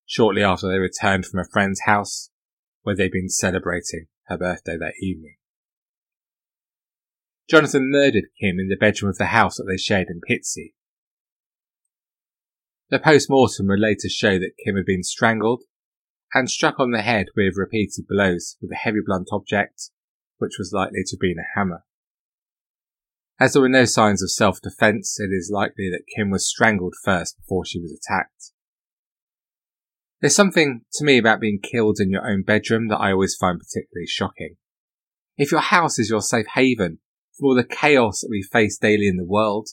shortly 0.06 0.42
after 0.42 0.68
they 0.68 0.80
returned 0.80 1.26
from 1.26 1.40
a 1.40 1.50
friend's 1.52 1.82
house 1.82 2.30
where 2.84 2.96
they'd 2.96 3.12
been 3.12 3.30
celebrating 3.30 4.06
her 4.28 4.38
birthday 4.38 4.78
that 4.78 4.94
evening. 5.02 5.36
Jonathan 7.50 7.92
murdered 7.92 8.26
Kim 8.42 8.60
in 8.60 8.70
the 8.70 8.78
bedroom 8.80 9.10
of 9.10 9.18
the 9.18 9.28
house 9.28 9.58
that 9.58 9.66
they 9.70 9.78
shared 9.78 10.08
in 10.10 10.22
Pitsea. 10.22 10.74
The 12.90 13.00
post-mortem 13.00 13.68
would 13.68 13.80
later 13.80 14.10
show 14.10 14.40
that 14.40 14.56
Kim 14.64 14.78
had 14.78 14.86
been 14.86 15.04
strangled 15.04 15.64
and 16.34 16.50
struck 16.50 16.80
on 16.80 16.92
the 16.92 17.02
head 17.02 17.28
with 17.36 17.56
repeated 17.58 18.06
blows 18.08 18.58
with 18.62 18.72
a 18.72 18.76
heavy 18.76 19.00
blunt 19.06 19.28
object, 19.32 19.90
which 20.38 20.58
was 20.58 20.72
likely 20.74 21.04
to 21.06 21.16
have 21.16 21.20
been 21.20 21.40
a 21.40 21.58
hammer. 21.58 21.84
As 23.40 23.54
there 23.54 23.62
were 23.62 23.70
no 23.70 23.86
signs 23.86 24.24
of 24.24 24.32
self-defense, 24.32 25.20
it 25.20 25.30
is 25.32 25.52
likely 25.54 25.90
that 25.92 26.06
Kim 26.16 26.32
was 26.32 26.50
strangled 26.50 26.96
first 27.04 27.38
before 27.38 27.66
she 27.66 27.80
was 27.80 27.92
attacked. 27.92 28.52
There's 30.22 30.36
something 30.36 30.82
to 30.94 31.06
me 31.06 31.20
about 31.20 31.40
being 31.40 31.60
killed 31.60 32.00
in 32.00 32.10
your 32.10 32.28
own 32.28 32.42
bedroom 32.42 32.88
that 32.88 32.98
I 32.98 33.12
always 33.12 33.36
find 33.36 33.60
particularly 33.60 34.08
shocking. 34.08 34.56
If 35.38 35.52
your 35.52 35.62
house 35.62 36.00
is 36.00 36.10
your 36.10 36.22
safe 36.22 36.48
haven 36.56 36.98
from 37.38 37.46
all 37.46 37.56
the 37.56 37.64
chaos 37.64 38.22
that 38.22 38.30
we 38.32 38.42
face 38.42 38.80
daily 38.80 39.08
in 39.08 39.18
the 39.18 39.24
world, 39.24 39.70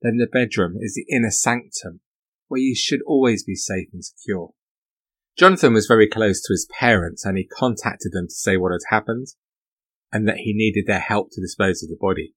then 0.00 0.16
the 0.16 0.26
bedroom 0.26 0.76
is 0.80 0.94
the 0.94 1.14
inner 1.14 1.30
sanctum 1.30 2.00
where 2.48 2.60
you 2.60 2.74
should 2.74 3.00
always 3.06 3.44
be 3.44 3.54
safe 3.54 3.88
and 3.92 4.04
secure. 4.04 4.52
Jonathan 5.36 5.74
was 5.74 5.86
very 5.86 6.08
close 6.08 6.40
to 6.40 6.52
his 6.52 6.66
parents 6.78 7.26
and 7.26 7.36
he 7.36 7.44
contacted 7.44 8.12
them 8.12 8.28
to 8.28 8.34
say 8.34 8.56
what 8.56 8.72
had 8.72 8.80
happened 8.88 9.26
and 10.10 10.26
that 10.26 10.38
he 10.38 10.54
needed 10.54 10.86
their 10.86 11.00
help 11.00 11.28
to 11.32 11.42
dispose 11.42 11.82
of 11.82 11.90
the 11.90 11.98
body. 12.00 12.34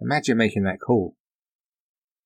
Imagine 0.00 0.36
making 0.36 0.64
that 0.64 0.80
call. 0.80 1.16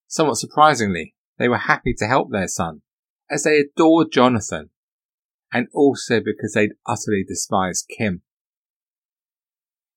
Somewhat 0.06 0.36
surprisingly, 0.36 1.14
they 1.38 1.48
were 1.48 1.58
happy 1.58 1.94
to 1.94 2.06
help 2.06 2.30
their 2.30 2.48
son 2.48 2.82
as 3.30 3.44
they 3.44 3.58
adored 3.58 4.12
Jonathan 4.12 4.70
and 5.52 5.68
also 5.74 6.20
because 6.20 6.54
they'd 6.54 6.72
utterly 6.86 7.24
despised 7.26 7.90
Kim. 7.96 8.22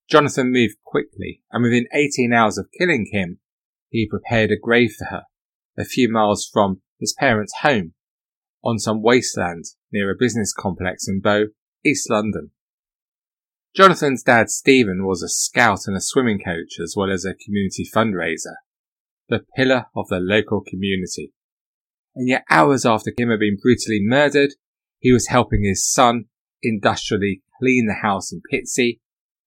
Jonathan 0.10 0.52
moved 0.52 0.76
quickly, 0.84 1.42
and 1.52 1.64
within 1.64 1.88
18 1.94 2.32
hours 2.32 2.58
of 2.58 2.70
killing 2.78 3.08
Kim, 3.12 3.40
he 3.90 4.08
prepared 4.08 4.52
a 4.52 4.58
grave 4.58 4.94
for 4.98 5.06
her, 5.06 5.24
a 5.78 5.86
few 5.86 6.12
miles 6.12 6.48
from 6.52 6.82
his 7.00 7.16
parents' 7.18 7.56
home, 7.62 7.94
on 8.64 8.78
some 8.78 9.02
wasteland 9.02 9.66
near 9.92 10.12
a 10.12 10.16
business 10.18 10.54
complex 10.54 11.08
in 11.08 11.22
Bow, 11.22 11.46
East 11.84 12.10
London. 12.10 12.52
Jonathan's 13.76 14.24
dad, 14.24 14.50
Stephen, 14.50 15.06
was 15.06 15.22
a 15.22 15.28
scout 15.28 15.82
and 15.86 15.98
a 15.98 16.02
swimming 16.02 16.40
coach 16.40 16.80
as 16.82 16.94
well 16.96 17.12
as 17.12 17.26
a 17.26 17.34
community 17.34 17.86
fundraiser, 17.94 18.56
the 19.28 19.42
pillar 19.58 19.88
of 19.94 20.08
the 20.08 20.20
local 20.20 20.62
community. 20.62 21.34
And 22.16 22.30
yet 22.30 22.46
hours 22.50 22.86
after 22.86 23.12
Kim 23.12 23.30
had 23.30 23.40
been 23.40 23.58
brutally 23.62 24.00
murdered, 24.02 24.52
he 25.00 25.12
was 25.12 25.28
helping 25.28 25.64
his 25.64 25.86
son 25.86 26.26
industrially 26.64 27.44
clean 27.60 27.88
the 27.88 28.02
house 28.02 28.32
in 28.32 28.42
Pitsea 28.52 29.00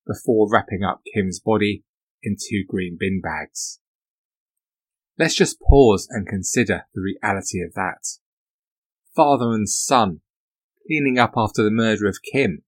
before 0.07 0.51
wrapping 0.51 0.83
up 0.83 1.01
Kim's 1.15 1.41
body 1.41 1.85
in 2.23 2.37
two 2.37 2.65
green 2.69 2.99
bin 3.01 3.23
bags. 3.23 3.81
Let's 5.19 5.35
just 5.35 5.59
pause 5.61 6.07
and 6.11 6.29
consider 6.29 6.83
the 6.95 7.01
reality 7.01 7.63
of 7.63 7.73
that. 7.75 8.07
Father 9.17 9.53
and 9.53 9.69
son 9.69 10.21
cleaning 10.87 11.19
up 11.19 11.33
after 11.35 11.63
the 11.63 11.71
murder 11.71 12.07
of 12.07 12.19
Kim. 12.23 12.63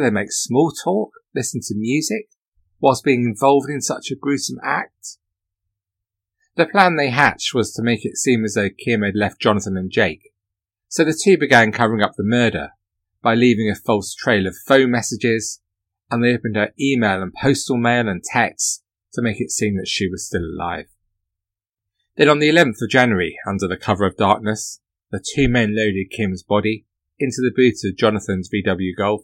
They 0.00 0.10
make 0.10 0.32
small 0.32 0.72
talk, 0.72 1.12
listen 1.34 1.60
to 1.64 1.74
music, 1.76 2.28
whilst 2.80 3.04
being 3.04 3.24
involved 3.24 3.70
in 3.70 3.80
such 3.80 4.10
a 4.10 4.16
gruesome 4.16 4.58
act? 4.62 5.18
The 6.56 6.66
plan 6.66 6.96
they 6.96 7.10
hatched 7.10 7.54
was 7.54 7.72
to 7.74 7.82
make 7.82 8.04
it 8.04 8.16
seem 8.16 8.44
as 8.44 8.54
though 8.54 8.70
Kim 8.70 9.02
had 9.02 9.14
left 9.14 9.40
Jonathan 9.40 9.76
and 9.76 9.90
Jake, 9.90 10.32
so 10.88 11.04
the 11.04 11.18
two 11.22 11.36
began 11.36 11.72
covering 11.72 12.02
up 12.02 12.14
the 12.16 12.24
murder 12.24 12.70
by 13.22 13.34
leaving 13.34 13.70
a 13.70 13.74
false 13.74 14.14
trail 14.14 14.46
of 14.46 14.56
phone 14.66 14.90
messages, 14.90 15.60
and 16.10 16.22
they 16.22 16.34
opened 16.34 16.56
her 16.56 16.72
email 16.80 17.22
and 17.22 17.34
postal 17.34 17.76
mail 17.76 18.08
and 18.08 18.22
texts 18.22 18.82
to 19.12 19.22
make 19.22 19.40
it 19.40 19.50
seem 19.50 19.76
that 19.76 19.88
she 19.88 20.08
was 20.08 20.26
still 20.26 20.44
alive. 20.44 20.86
Then 22.16 22.28
on 22.28 22.38
the 22.38 22.48
11th 22.48 22.82
of 22.82 22.90
January, 22.90 23.36
under 23.46 23.68
the 23.68 23.76
cover 23.76 24.06
of 24.06 24.16
darkness, 24.16 24.80
the 25.10 25.24
two 25.34 25.48
men 25.48 25.76
loaded 25.76 26.10
Kim's 26.10 26.42
body 26.42 26.86
into 27.18 27.38
the 27.38 27.52
boot 27.54 27.76
of 27.84 27.96
Jonathan's 27.96 28.48
VW 28.48 28.96
Golf 28.96 29.22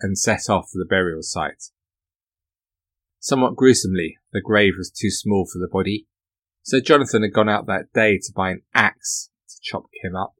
and 0.00 0.18
set 0.18 0.48
off 0.48 0.70
for 0.70 0.78
the 0.78 0.88
burial 0.88 1.22
site. 1.22 1.64
Somewhat 3.20 3.56
gruesomely, 3.56 4.18
the 4.32 4.40
grave 4.40 4.74
was 4.76 4.90
too 4.90 5.10
small 5.10 5.46
for 5.50 5.58
the 5.58 5.68
body, 5.70 6.06
so 6.62 6.80
Jonathan 6.80 7.22
had 7.22 7.32
gone 7.32 7.48
out 7.48 7.66
that 7.66 7.92
day 7.94 8.18
to 8.18 8.32
buy 8.34 8.50
an 8.50 8.62
axe 8.74 9.30
to 9.48 9.56
chop 9.62 9.84
Kim 10.02 10.14
up, 10.16 10.34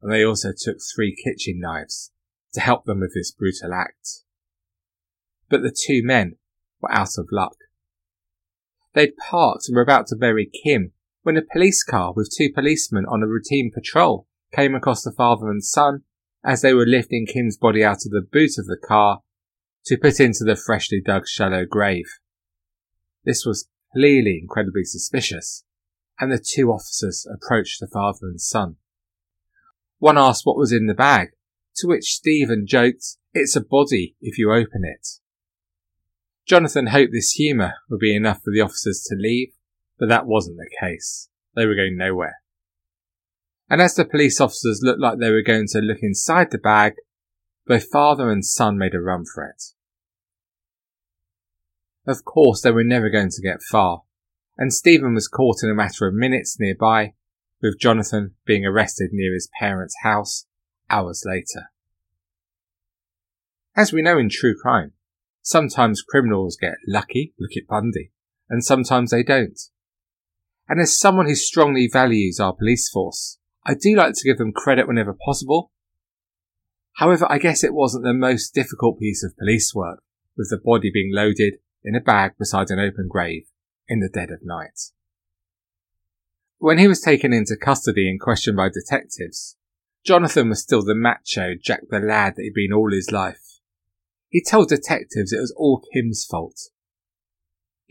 and 0.00 0.12
they 0.12 0.24
also 0.24 0.50
took 0.56 0.78
three 0.94 1.14
kitchen 1.14 1.60
knives 1.60 2.10
to 2.52 2.60
help 2.60 2.84
them 2.84 3.00
with 3.00 3.14
this 3.14 3.30
brutal 3.30 3.72
act. 3.72 4.24
But 5.48 5.62
the 5.62 5.74
two 5.74 6.02
men 6.04 6.36
were 6.80 6.92
out 6.92 7.16
of 7.18 7.28
luck. 7.30 7.56
They'd 8.94 9.16
parked 9.16 9.68
and 9.68 9.76
were 9.76 9.82
about 9.82 10.06
to 10.08 10.16
bury 10.16 10.50
Kim 10.62 10.92
when 11.22 11.36
a 11.36 11.42
police 11.42 11.82
car 11.82 12.12
with 12.14 12.34
two 12.36 12.50
policemen 12.52 13.06
on 13.06 13.22
a 13.22 13.26
routine 13.26 13.70
patrol 13.72 14.26
came 14.54 14.74
across 14.74 15.02
the 15.02 15.12
father 15.12 15.50
and 15.50 15.64
son 15.64 16.02
as 16.44 16.62
they 16.62 16.74
were 16.74 16.86
lifting 16.86 17.26
Kim's 17.26 17.56
body 17.56 17.84
out 17.84 18.04
of 18.04 18.10
the 18.10 18.26
boot 18.32 18.52
of 18.58 18.66
the 18.66 18.76
car 18.76 19.20
to 19.86 19.96
put 19.96 20.20
into 20.20 20.44
the 20.44 20.56
freshly 20.56 21.00
dug 21.04 21.26
shallow 21.26 21.64
grave. 21.64 22.06
This 23.24 23.44
was 23.44 23.68
clearly 23.92 24.38
incredibly 24.42 24.84
suspicious, 24.84 25.64
and 26.18 26.30
the 26.30 26.44
two 26.44 26.70
officers 26.70 27.26
approached 27.32 27.80
the 27.80 27.86
father 27.86 28.26
and 28.26 28.40
son. 28.40 28.76
One 29.98 30.18
asked 30.18 30.44
what 30.44 30.56
was 30.56 30.72
in 30.72 30.86
the 30.86 30.94
bag, 30.94 31.28
to 31.76 31.86
which 31.86 32.14
Stephen 32.14 32.66
joked, 32.66 33.16
It's 33.32 33.56
a 33.56 33.60
body 33.60 34.16
if 34.20 34.38
you 34.38 34.52
open 34.52 34.82
it. 34.84 35.06
Jonathan 36.46 36.88
hoped 36.88 37.12
this 37.12 37.32
humour 37.32 37.74
would 37.88 38.00
be 38.00 38.14
enough 38.14 38.38
for 38.42 38.52
the 38.52 38.60
officers 38.60 39.06
to 39.08 39.16
leave, 39.16 39.52
but 39.98 40.08
that 40.08 40.26
wasn't 40.26 40.56
the 40.56 40.70
case. 40.80 41.28
They 41.54 41.66
were 41.66 41.76
going 41.76 41.96
nowhere. 41.96 42.41
And 43.72 43.80
as 43.80 43.94
the 43.94 44.04
police 44.04 44.38
officers 44.38 44.82
looked 44.82 45.00
like 45.00 45.18
they 45.18 45.30
were 45.30 45.40
going 45.40 45.66
to 45.68 45.78
look 45.78 46.00
inside 46.02 46.50
the 46.50 46.58
bag, 46.58 46.92
both 47.66 47.90
father 47.90 48.30
and 48.30 48.44
son 48.44 48.76
made 48.76 48.94
a 48.94 49.00
run 49.00 49.24
for 49.24 49.46
it. 49.46 49.62
Of 52.06 52.22
course, 52.22 52.60
they 52.60 52.70
were 52.70 52.84
never 52.84 53.08
going 53.08 53.30
to 53.30 53.40
get 53.40 53.62
far, 53.62 54.02
and 54.58 54.74
Stephen 54.74 55.14
was 55.14 55.26
caught 55.26 55.62
in 55.62 55.70
a 55.70 55.74
matter 55.74 56.06
of 56.06 56.12
minutes 56.12 56.58
nearby, 56.60 57.14
with 57.62 57.78
Jonathan 57.80 58.34
being 58.44 58.66
arrested 58.66 59.08
near 59.10 59.32
his 59.32 59.48
parents' 59.58 59.96
house 60.02 60.44
hours 60.90 61.24
later. 61.24 61.70
As 63.74 63.90
we 63.90 64.02
know 64.02 64.18
in 64.18 64.28
true 64.28 64.54
crime, 64.54 64.92
sometimes 65.40 66.02
criminals 66.02 66.58
get 66.60 66.74
lucky, 66.86 67.32
look 67.40 67.52
at 67.56 67.68
Bundy, 67.68 68.12
and 68.50 68.62
sometimes 68.62 69.12
they 69.12 69.22
don't. 69.22 69.58
And 70.68 70.78
as 70.78 70.98
someone 70.98 71.24
who 71.24 71.34
strongly 71.34 71.88
values 71.90 72.38
our 72.38 72.52
police 72.52 72.90
force, 72.90 73.38
I 73.64 73.74
do 73.74 73.94
like 73.94 74.14
to 74.14 74.24
give 74.24 74.38
them 74.38 74.52
credit 74.52 74.86
whenever 74.86 75.14
possible. 75.14 75.70
However, 76.96 77.26
I 77.30 77.38
guess 77.38 77.62
it 77.62 77.74
wasn't 77.74 78.04
the 78.04 78.12
most 78.12 78.54
difficult 78.54 78.98
piece 78.98 79.24
of 79.24 79.36
police 79.36 79.74
work, 79.74 80.02
with 80.36 80.50
the 80.50 80.60
body 80.62 80.90
being 80.92 81.12
loaded 81.14 81.54
in 81.84 81.94
a 81.94 82.00
bag 82.00 82.32
beside 82.38 82.70
an 82.70 82.78
open 82.78 83.08
grave 83.08 83.44
in 83.88 84.00
the 84.00 84.08
dead 84.08 84.30
of 84.30 84.40
night. 84.42 84.78
When 86.58 86.78
he 86.78 86.88
was 86.88 87.00
taken 87.00 87.32
into 87.32 87.56
custody 87.56 88.08
and 88.08 88.20
questioned 88.20 88.56
by 88.56 88.68
detectives, 88.68 89.56
Jonathan 90.04 90.48
was 90.48 90.62
still 90.62 90.84
the 90.84 90.94
macho 90.94 91.54
Jack 91.60 91.82
the 91.88 91.98
lad 91.98 92.34
that 92.36 92.42
he'd 92.42 92.54
been 92.54 92.72
all 92.72 92.92
his 92.92 93.10
life. 93.10 93.60
He 94.28 94.42
told 94.42 94.68
detectives 94.68 95.32
it 95.32 95.40
was 95.40 95.54
all 95.56 95.82
Kim's 95.92 96.24
fault, 96.24 96.58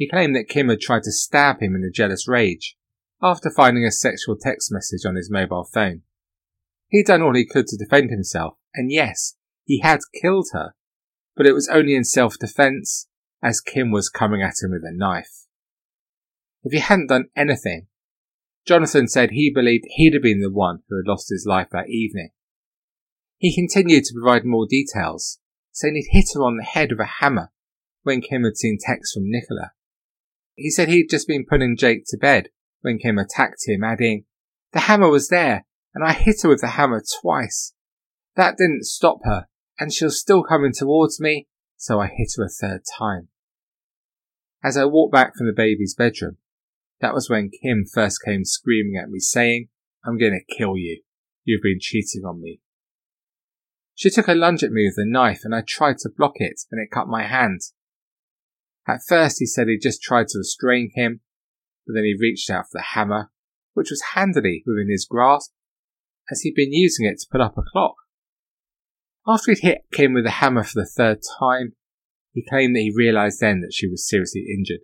he 0.01 0.09
claimed 0.09 0.35
that 0.35 0.49
Kim 0.49 0.69
had 0.69 0.81
tried 0.81 1.03
to 1.03 1.11
stab 1.11 1.61
him 1.61 1.75
in 1.75 1.83
a 1.83 1.91
jealous 1.91 2.27
rage 2.27 2.75
after 3.21 3.49
finding 3.49 3.85
a 3.85 3.91
sexual 3.91 4.35
text 4.35 4.71
message 4.71 5.05
on 5.05 5.15
his 5.15 5.29
mobile 5.29 5.63
phone. 5.63 6.01
He'd 6.87 7.05
done 7.05 7.21
all 7.21 7.35
he 7.35 7.45
could 7.45 7.67
to 7.67 7.77
defend 7.77 8.09
himself, 8.09 8.55
and 8.73 8.91
yes, 8.91 9.35
he 9.63 9.79
had 9.79 9.99
killed 10.21 10.47
her, 10.53 10.73
but 11.35 11.45
it 11.45 11.53
was 11.53 11.69
only 11.69 11.95
in 11.95 12.03
self-defense 12.03 13.07
as 13.41 13.61
Kim 13.61 13.91
was 13.91 14.09
coming 14.09 14.41
at 14.41 14.61
him 14.61 14.71
with 14.71 14.83
a 14.83 14.91
knife. 14.91 15.45
If 16.63 16.73
he 16.73 16.79
hadn't 16.79 17.07
done 17.07 17.29
anything, 17.35 17.87
Jonathan 18.67 19.07
said 19.07 19.31
he 19.31 19.51
believed 19.53 19.85
he'd 19.89 20.13
have 20.13 20.21
been 20.21 20.41
the 20.41 20.51
one 20.51 20.79
who 20.89 20.97
had 20.97 21.09
lost 21.09 21.29
his 21.29 21.45
life 21.47 21.69
that 21.71 21.89
evening. 21.89 22.31
He 23.37 23.55
continued 23.55 24.03
to 24.05 24.13
provide 24.13 24.45
more 24.45 24.67
details, 24.69 25.39
saying 25.71 25.95
he'd 25.95 26.15
hit 26.15 26.29
her 26.35 26.43
on 26.43 26.57
the 26.57 26.63
head 26.63 26.91
with 26.91 26.99
a 26.99 27.21
hammer 27.21 27.51
when 28.03 28.21
Kim 28.21 28.43
had 28.43 28.57
seen 28.57 28.77
texts 28.79 29.13
from 29.13 29.29
Nicola 29.29 29.71
he 30.61 30.69
said 30.69 30.89
he'd 30.89 31.09
just 31.09 31.27
been 31.27 31.45
putting 31.45 31.77
Jake 31.77 32.03
to 32.07 32.17
bed 32.17 32.49
when 32.81 32.99
Kim 32.99 33.17
attacked 33.17 33.67
him, 33.67 33.83
adding, 33.83 34.25
The 34.73 34.81
hammer 34.81 35.09
was 35.09 35.29
there, 35.29 35.65
and 35.93 36.03
I 36.03 36.13
hit 36.13 36.37
her 36.43 36.49
with 36.49 36.61
the 36.61 36.67
hammer 36.67 37.03
twice. 37.21 37.73
That 38.35 38.57
didn't 38.57 38.85
stop 38.85 39.19
her, 39.23 39.47
and 39.79 39.93
she 39.93 40.05
was 40.05 40.19
still 40.19 40.43
coming 40.43 40.71
towards 40.73 41.19
me, 41.19 41.47
so 41.77 41.99
I 41.99 42.07
hit 42.07 42.33
her 42.37 42.45
a 42.45 42.49
third 42.49 42.81
time. 42.97 43.29
As 44.63 44.77
I 44.77 44.85
walked 44.85 45.13
back 45.13 45.35
from 45.35 45.47
the 45.47 45.53
baby's 45.53 45.95
bedroom, 45.95 46.37
that 47.01 47.13
was 47.13 47.29
when 47.29 47.49
Kim 47.49 47.85
first 47.91 48.23
came 48.23 48.45
screaming 48.45 48.95
at 49.01 49.09
me, 49.09 49.19
saying, 49.19 49.69
I'm 50.05 50.17
going 50.17 50.33
to 50.33 50.55
kill 50.55 50.77
you. 50.77 51.01
You've 51.43 51.63
been 51.63 51.79
cheating 51.79 52.23
on 52.25 52.41
me. 52.41 52.61
She 53.95 54.09
took 54.09 54.27
a 54.27 54.33
lunge 54.33 54.63
at 54.63 54.71
me 54.71 54.85
with 54.85 54.97
a 54.97 55.09
knife, 55.09 55.41
and 55.43 55.53
I 55.53 55.63
tried 55.67 55.97
to 55.99 56.09
block 56.09 56.33
it, 56.35 56.61
and 56.71 56.81
it 56.81 56.91
cut 56.91 57.07
my 57.07 57.23
hand. 57.23 57.61
At 58.87 59.01
first 59.07 59.37
he 59.39 59.45
said 59.45 59.67
he 59.67 59.77
just 59.77 60.01
tried 60.01 60.27
to 60.29 60.39
restrain 60.39 60.91
him, 60.95 61.21
but 61.91 61.97
then 61.97 62.05
he 62.05 62.15
reached 62.17 62.49
out 62.49 62.65
for 62.71 62.77
the 62.77 62.85
hammer, 62.93 63.29
which 63.73 63.89
was 63.89 64.13
handily 64.15 64.63
within 64.65 64.89
his 64.89 65.05
grasp, 65.05 65.51
as 66.31 66.41
he'd 66.41 66.55
been 66.55 66.71
using 66.71 67.05
it 67.05 67.19
to 67.19 67.27
put 67.29 67.41
up 67.41 67.57
a 67.57 67.61
clock. 67.69 67.95
After 69.27 69.51
he'd 69.51 69.59
hit 69.61 69.81
Kim 69.91 70.13
with 70.13 70.23
the 70.23 70.31
hammer 70.31 70.63
for 70.63 70.79
the 70.79 70.85
third 70.85 71.19
time, 71.39 71.73
he 72.33 72.45
claimed 72.47 72.75
that 72.75 72.81
he 72.81 72.93
realised 72.95 73.41
then 73.41 73.59
that 73.59 73.73
she 73.73 73.87
was 73.87 74.07
seriously 74.07 74.45
injured. 74.47 74.81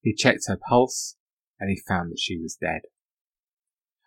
He 0.00 0.12
checked 0.12 0.48
her 0.48 0.58
pulse, 0.68 1.16
and 1.60 1.70
he 1.70 1.80
found 1.86 2.10
that 2.10 2.18
she 2.18 2.36
was 2.36 2.56
dead. 2.60 2.80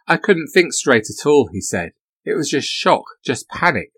I 0.05 0.17
couldn't 0.17 0.49
think 0.53 0.73
straight 0.73 1.07
at 1.09 1.25
all, 1.25 1.49
he 1.53 1.61
said. 1.61 1.91
It 2.25 2.35
was 2.35 2.49
just 2.49 2.67
shock, 2.67 3.03
just 3.23 3.47
panic. 3.47 3.91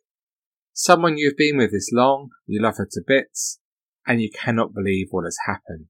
Someone 0.72 1.18
you've 1.18 1.36
been 1.36 1.58
with 1.58 1.72
this 1.72 1.90
long, 1.92 2.30
you 2.46 2.62
love 2.62 2.78
her 2.78 2.88
to 2.92 3.02
bits, 3.06 3.60
and 4.06 4.22
you 4.22 4.30
cannot 4.30 4.76
believe 4.76 5.08
what 5.10 5.24
has 5.26 5.38
happened. 5.48 5.88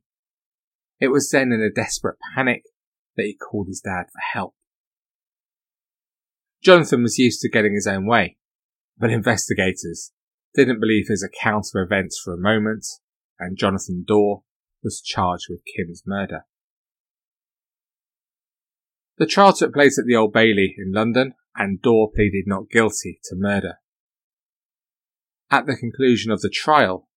It 0.99 1.09
was 1.09 1.29
then 1.29 1.51
in 1.51 1.61
a 1.61 1.73
desperate 1.73 2.17
panic 2.35 2.63
that 3.15 3.25
he 3.25 3.35
called 3.35 3.67
his 3.67 3.81
dad 3.81 4.05
for 4.11 4.21
help. 4.33 4.55
Jonathan 6.63 7.03
was 7.03 7.19
used 7.19 7.41
to 7.41 7.49
getting 7.49 7.73
his 7.73 7.87
own 7.87 8.05
way, 8.05 8.37
but 8.97 9.11
investigators 9.11 10.11
didn't 10.55 10.79
believe 10.79 11.07
his 11.07 11.23
account 11.23 11.67
of 11.73 11.81
events 11.85 12.19
for 12.23 12.33
a 12.33 12.37
moment, 12.37 12.85
and 13.39 13.57
Jonathan 13.57 14.03
Dore 14.07 14.43
was 14.83 15.01
charged 15.01 15.45
with 15.49 15.61
Kim's 15.75 16.03
murder. 16.05 16.45
The 19.17 19.27
trial 19.27 19.53
took 19.53 19.73
place 19.73 19.97
at 19.99 20.05
the 20.05 20.15
Old 20.15 20.33
Bailey 20.33 20.75
in 20.77 20.91
London, 20.91 21.33
and 21.55 21.81
Dore 21.81 22.11
pleaded 22.13 22.45
not 22.45 22.69
guilty 22.69 23.19
to 23.25 23.35
murder 23.35 23.79
At 25.49 25.65
the 25.65 25.75
conclusion 25.75 26.31
of 26.31 26.41
the 26.41 26.49
trial, 26.49 27.07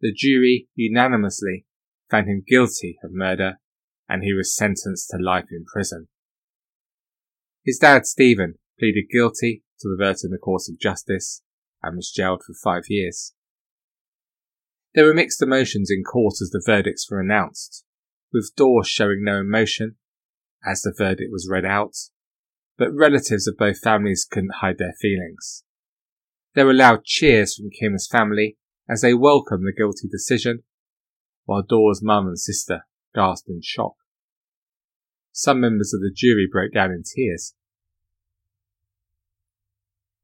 the 0.00 0.12
jury 0.12 0.68
unanimously 0.74 1.66
found 2.10 2.28
him 2.28 2.44
guilty 2.46 2.98
of 3.02 3.10
murder 3.12 3.58
and 4.08 4.22
he 4.22 4.32
was 4.32 4.54
sentenced 4.54 5.10
to 5.10 5.18
life 5.18 5.46
in 5.50 5.64
prison. 5.64 6.08
His 7.64 7.78
dad, 7.78 8.06
Stephen, 8.06 8.54
pleaded 8.78 9.06
guilty 9.10 9.64
to 9.80 9.88
perverting 9.88 10.30
the 10.30 10.38
course 10.38 10.68
of 10.68 10.78
justice 10.78 11.42
and 11.82 11.96
was 11.96 12.12
jailed 12.14 12.42
for 12.46 12.54
five 12.54 12.84
years. 12.88 13.34
There 14.94 15.04
were 15.04 15.14
mixed 15.14 15.42
emotions 15.42 15.90
in 15.90 16.04
court 16.04 16.36
as 16.40 16.50
the 16.50 16.62
verdicts 16.64 17.10
were 17.10 17.20
announced, 17.20 17.84
with 18.32 18.52
Dore 18.56 18.84
showing 18.84 19.22
no 19.22 19.40
emotion 19.40 19.96
as 20.64 20.82
the 20.82 20.94
verdict 20.96 21.30
was 21.30 21.48
read 21.50 21.64
out, 21.64 21.94
but 22.78 22.94
relatives 22.94 23.46
of 23.46 23.58
both 23.58 23.80
families 23.80 24.26
couldn't 24.30 24.60
hide 24.60 24.78
their 24.78 24.94
feelings. 25.00 25.64
There 26.54 26.66
were 26.66 26.74
loud 26.74 27.04
cheers 27.04 27.56
from 27.56 27.70
Kim's 27.70 28.08
family 28.10 28.56
as 28.88 29.02
they 29.02 29.12
welcomed 29.12 29.66
the 29.66 29.76
guilty 29.76 30.08
decision, 30.08 30.62
while 31.46 31.62
Dore's 31.62 32.02
mum 32.02 32.26
and 32.26 32.38
sister 32.38 32.86
gasped 33.14 33.48
in 33.48 33.62
shock. 33.62 33.94
Some 35.32 35.60
members 35.60 35.94
of 35.94 36.00
the 36.00 36.12
jury 36.14 36.46
broke 36.50 36.72
down 36.72 36.90
in 36.90 37.02
tears. 37.02 37.54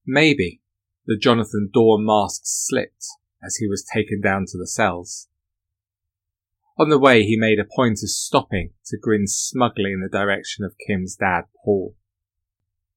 Maybe 0.06 0.60
the 1.06 1.16
Jonathan 1.16 1.70
Dore 1.72 1.98
mask 1.98 2.42
slipped 2.44 3.06
as 3.42 3.56
he 3.56 3.66
was 3.66 3.84
taken 3.84 4.20
down 4.20 4.46
to 4.48 4.58
the 4.58 4.66
cells. 4.66 5.28
On 6.78 6.88
the 6.88 6.98
way, 6.98 7.22
he 7.22 7.36
made 7.36 7.58
a 7.58 7.64
point 7.64 8.02
of 8.02 8.08
stopping 8.10 8.70
to 8.86 8.98
grin 8.98 9.26
smugly 9.26 9.92
in 9.92 10.00
the 10.00 10.08
direction 10.08 10.64
of 10.64 10.78
Kim's 10.86 11.16
dad, 11.16 11.42
Paul. 11.64 11.94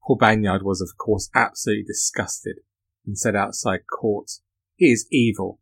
Paul 0.06 0.18
Banyard 0.18 0.64
was, 0.64 0.82
of 0.82 0.98
course, 0.98 1.30
absolutely 1.36 1.84
disgusted 1.84 2.60
and 3.06 3.18
said 3.18 3.36
outside 3.36 3.82
court, 3.88 4.32
He 4.76 4.92
is 4.92 5.08
evil. 5.12 5.60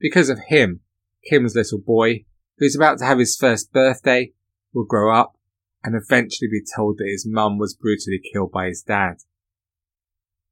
Because 0.00 0.28
of 0.28 0.38
him, 0.48 0.80
Kim's 1.24 1.54
little 1.54 1.78
boy, 1.78 2.24
who's 2.58 2.76
about 2.76 2.98
to 2.98 3.04
have 3.04 3.18
his 3.18 3.36
first 3.36 3.72
birthday, 3.72 4.32
will 4.72 4.84
grow 4.84 5.14
up 5.14 5.36
and 5.82 5.94
eventually 5.94 6.48
be 6.50 6.62
told 6.76 6.98
that 6.98 7.08
his 7.08 7.26
mum 7.26 7.58
was 7.58 7.74
brutally 7.74 8.20
killed 8.32 8.52
by 8.52 8.66
his 8.66 8.82
dad. 8.82 9.18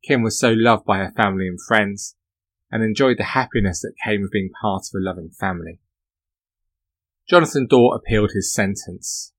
Kim 0.02 0.22
was 0.22 0.38
so 0.38 0.52
loved 0.52 0.84
by 0.84 0.98
her 0.98 1.12
family 1.16 1.48
and 1.48 1.58
friends 1.60 2.16
and 2.70 2.82
enjoyed 2.82 3.18
the 3.18 3.24
happiness 3.24 3.80
that 3.80 3.94
came 4.04 4.22
with 4.22 4.30
being 4.30 4.50
part 4.60 4.82
of 4.82 4.98
a 4.98 5.02
loving 5.02 5.30
family. 5.30 5.80
Jonathan 7.28 7.66
Dore 7.66 7.96
appealed 7.96 8.30
his 8.32 8.52
sentence. 8.52 9.32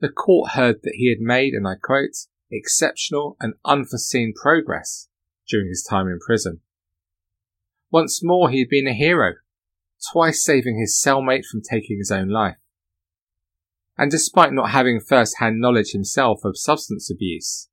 The 0.00 0.08
court 0.08 0.52
heard 0.52 0.82
that 0.82 0.94
he 0.96 1.08
had 1.08 1.20
made, 1.20 1.54
and 1.54 1.66
I 1.66 1.74
quote, 1.80 2.16
exceptional 2.50 3.36
and 3.40 3.54
unforeseen 3.64 4.32
progress 4.34 5.08
during 5.48 5.68
his 5.68 5.86
time 5.88 6.08
in 6.08 6.18
prison. 6.18 6.60
Once 7.90 8.22
more 8.22 8.50
he 8.50 8.60
had 8.60 8.68
been 8.68 8.88
a 8.88 8.92
hero, 8.92 9.34
twice 10.12 10.44
saving 10.44 10.78
his 10.78 11.00
cellmate 11.00 11.44
from 11.44 11.62
taking 11.62 11.98
his 11.98 12.10
own 12.10 12.28
life. 12.28 12.56
And 13.98 14.10
despite 14.10 14.52
not 14.52 14.70
having 14.70 15.00
first-hand 15.00 15.58
knowledge 15.58 15.92
himself 15.92 16.44
of 16.44 16.58
substance 16.58 17.10
abuse, 17.10 17.68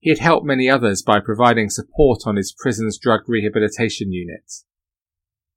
he 0.00 0.10
had 0.10 0.20
helped 0.20 0.46
many 0.46 0.70
others 0.70 1.02
by 1.02 1.18
providing 1.18 1.68
support 1.68 2.20
on 2.24 2.36
his 2.36 2.54
prison's 2.56 2.98
drug 2.98 3.22
rehabilitation 3.26 4.12
unit. 4.12 4.52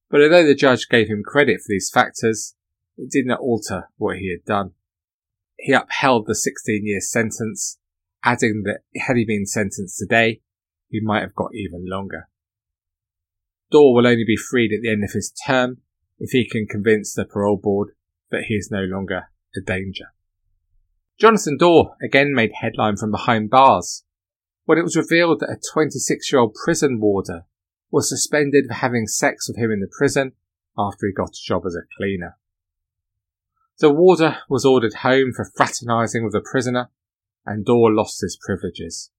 But 0.10 0.22
although 0.22 0.46
the 0.46 0.56
judge 0.56 0.90
gave 0.90 1.08
him 1.08 1.24
credit 1.24 1.58
for 1.58 1.68
these 1.70 1.92
factors, 1.94 2.56
it 2.98 3.12
did 3.12 3.26
not 3.26 3.40
alter 3.40 3.90
what 3.98 4.18
he 4.18 4.32
had 4.32 4.46
done. 4.46 4.72
He 5.58 5.74
upheld 5.74 6.26
the 6.26 6.36
16 6.36 6.86
year 6.86 7.00
sentence, 7.00 7.78
adding 8.24 8.64
that 8.66 8.80
had 9.00 9.16
he 9.16 9.26
been 9.26 9.46
sentenced 9.46 10.00
today, 10.00 10.42
he 10.90 11.00
might 11.00 11.22
have 11.22 11.36
got 11.36 11.54
even 11.54 11.86
longer. 11.88 12.28
Dore 13.72 13.94
will 13.94 14.08
only 14.08 14.26
be 14.26 14.36
freed 14.36 14.74
at 14.74 14.82
the 14.82 14.92
end 14.92 15.04
of 15.04 15.14
his 15.14 15.32
term 15.46 15.78
if 16.22 16.32
he 16.32 16.48
can 16.48 16.68
convince 16.68 17.14
the 17.14 17.26
parole 17.26 17.58
board 17.58 17.90
that 18.30 18.44
he 18.48 18.54
is 18.54 18.70
no 18.72 18.84
longer 18.84 19.24
a 19.56 19.60
danger. 19.60 20.06
Jonathan 21.20 21.58
Dore 21.58 21.96
again 22.02 22.34
made 22.34 22.52
headline 22.62 22.96
from 22.96 23.12
behind 23.12 23.50
bars 23.50 24.04
when 24.66 24.78
it 24.78 24.84
was 24.84 24.96
revealed 24.96 25.40
that 25.40 25.50
a 25.50 25.60
26 25.74 26.32
year 26.32 26.40
old 26.40 26.56
prison 26.64 27.00
warder 27.02 27.46
was 27.90 28.08
suspended 28.08 28.66
for 28.68 28.76
having 28.76 29.08
sex 29.08 29.50
with 29.50 29.58
him 29.58 29.72
in 29.72 29.80
the 29.80 29.92
prison 29.98 30.34
after 30.78 31.08
he 31.08 31.14
got 31.14 31.30
a 31.30 31.46
job 31.46 31.64
as 31.66 31.76
a 31.76 31.88
cleaner. 31.98 32.38
The 33.80 33.92
warder 33.92 34.38
was 34.48 34.64
ordered 34.64 34.94
home 35.02 35.34
for 35.36 35.52
fraternising 35.56 36.24
with 36.24 36.36
a 36.36 36.42
prisoner, 36.42 36.92
and 37.46 37.66
Dore 37.66 37.92
lost 37.92 38.22
his 38.22 38.38
privileges. 38.40 39.10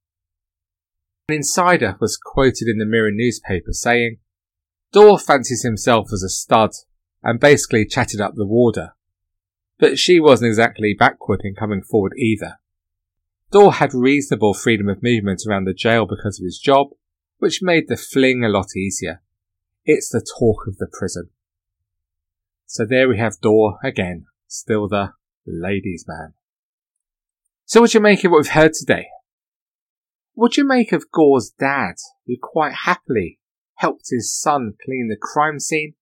An 1.29 1.35
insider 1.35 1.97
was 2.01 2.17
quoted 2.17 2.69
in 2.69 2.79
the 2.79 2.87
Mirror 2.87 3.11
newspaper 3.13 3.73
saying, 3.73 4.19
Dore 4.93 5.19
fancies 5.19 5.63
himself 5.63 6.09
as 6.13 6.23
a 6.23 6.29
stud 6.29 6.71
and 7.23 7.41
basically 7.41 7.87
chatted 7.87 8.21
up 8.21 8.35
the 8.35 8.47
warder. 8.47 8.95
But 9.79 9.99
she 9.99 10.21
wasn't 10.21 10.49
exactly 10.49 10.95
backward 10.99 11.41
in 11.45 11.55
coming 11.55 11.83
forward 11.83 12.13
either. 12.17 12.59
Dore 13.51 13.75
had 13.75 13.93
reasonable 13.93 14.55
freedom 14.55 14.89
of 14.89 15.03
movement 15.03 15.43
around 15.47 15.65
the 15.65 15.75
jail 15.75 16.07
because 16.07 16.41
of 16.41 16.45
his 16.45 16.59
job, 16.59 16.89
which 17.39 17.63
made 17.63 17.89
the 17.89 17.97
fling 17.97 18.45
a 18.45 18.49
lot 18.49 18.77
easier. 18.77 19.21
It's 19.85 20.09
the 20.09 20.25
talk 20.39 20.67
of 20.67 20.79
the 20.79 20.89
prison. 20.91 21.31
So 22.67 22.87
there 22.87 23.09
we 23.09 23.19
have 23.19 23.41
Dore 23.41 23.79
again, 23.85 24.27
still 24.47 24.89
the 24.89 25.13
ladies' 25.47 26.07
man. 26.09 26.35
So 27.67 27.81
what 27.81 27.91
do 27.91 27.99
you 27.99 28.03
make 28.03 28.25
of 28.25 28.31
what 28.31 28.39
we've 28.39 28.53
heard 28.53 28.73
today? 28.73 29.09
What 30.35 30.53
do 30.53 30.63
you 30.63 30.67
make 30.67 30.93
of 30.93 31.05
Dore's 31.13 31.51
dad, 31.51 31.97
who 32.27 32.37
quite 32.41 32.73
happily 32.73 33.39
helped 33.75 34.07
his 34.11 34.33
son 34.33 34.75
clean 34.83 35.09
the 35.09 35.17
crime 35.21 35.59
scene 35.59 35.95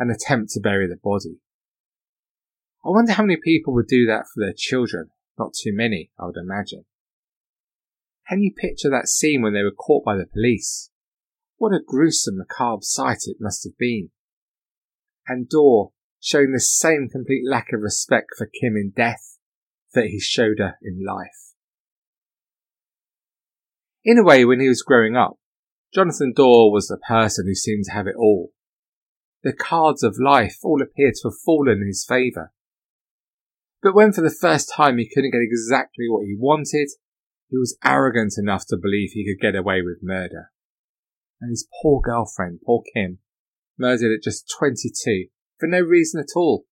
and 0.00 0.10
attempt 0.10 0.50
to 0.54 0.60
bury 0.60 0.88
the 0.88 0.98
body? 1.00 1.38
I 2.84 2.88
wonder 2.88 3.12
how 3.12 3.22
many 3.22 3.38
people 3.40 3.72
would 3.74 3.86
do 3.86 4.06
that 4.06 4.24
for 4.24 4.40
their 4.40 4.54
children 4.56 5.10
not 5.40 5.54
too 5.54 5.72
many, 5.74 6.10
I 6.20 6.26
would 6.26 6.36
imagine. 6.36 6.84
Can 8.28 8.42
you 8.42 8.52
picture 8.54 8.90
that 8.90 9.08
scene 9.08 9.40
when 9.40 9.54
they 9.54 9.62
were 9.62 9.70
caught 9.72 10.04
by 10.04 10.16
the 10.16 10.26
police? 10.26 10.90
What 11.56 11.72
a 11.72 11.80
gruesome, 11.84 12.36
macabre 12.36 12.82
sight 12.82 13.20
it 13.24 13.38
must 13.40 13.64
have 13.64 13.76
been. 13.78 14.10
And 15.26 15.48
Dore 15.48 15.92
showing 16.20 16.52
the 16.52 16.60
same 16.60 17.08
complete 17.10 17.42
lack 17.48 17.72
of 17.72 17.80
respect 17.80 18.28
for 18.36 18.46
Kim 18.46 18.76
in 18.76 18.92
death 18.94 19.38
that 19.94 20.08
he 20.08 20.20
showed 20.20 20.58
her 20.58 20.74
in 20.82 21.04
life. 21.04 21.54
In 24.04 24.18
a 24.18 24.24
way, 24.24 24.44
when 24.44 24.60
he 24.60 24.68
was 24.68 24.82
growing 24.82 25.16
up, 25.16 25.38
Jonathan 25.92 26.32
Dore 26.36 26.70
was 26.70 26.86
the 26.86 26.98
person 26.98 27.46
who 27.46 27.54
seemed 27.54 27.84
to 27.86 27.92
have 27.92 28.06
it 28.06 28.14
all. 28.16 28.52
The 29.42 29.52
cards 29.52 30.02
of 30.02 30.18
life 30.22 30.58
all 30.62 30.82
appeared 30.82 31.14
to 31.22 31.28
have 31.28 31.38
fallen 31.44 31.80
in 31.80 31.86
his 31.86 32.04
favour. 32.06 32.52
But 33.82 33.94
when 33.94 34.12
for 34.12 34.20
the 34.20 34.30
first 34.30 34.70
time 34.74 34.98
he 34.98 35.08
couldn't 35.08 35.30
get 35.30 35.40
exactly 35.40 36.06
what 36.08 36.26
he 36.26 36.36
wanted, 36.38 36.90
he 37.48 37.56
was 37.56 37.78
arrogant 37.84 38.34
enough 38.36 38.66
to 38.68 38.76
believe 38.76 39.10
he 39.12 39.24
could 39.24 39.40
get 39.40 39.58
away 39.58 39.80
with 39.82 39.98
murder. 40.02 40.50
And 41.40 41.50
his 41.50 41.66
poor 41.82 42.00
girlfriend, 42.00 42.60
poor 42.64 42.82
Kim, 42.94 43.18
murdered 43.78 44.12
at 44.12 44.22
just 44.22 44.52
22 44.58 45.28
for 45.58 45.66
no 45.66 45.80
reason 45.80 46.20
at 46.20 46.36
all. 46.36 46.66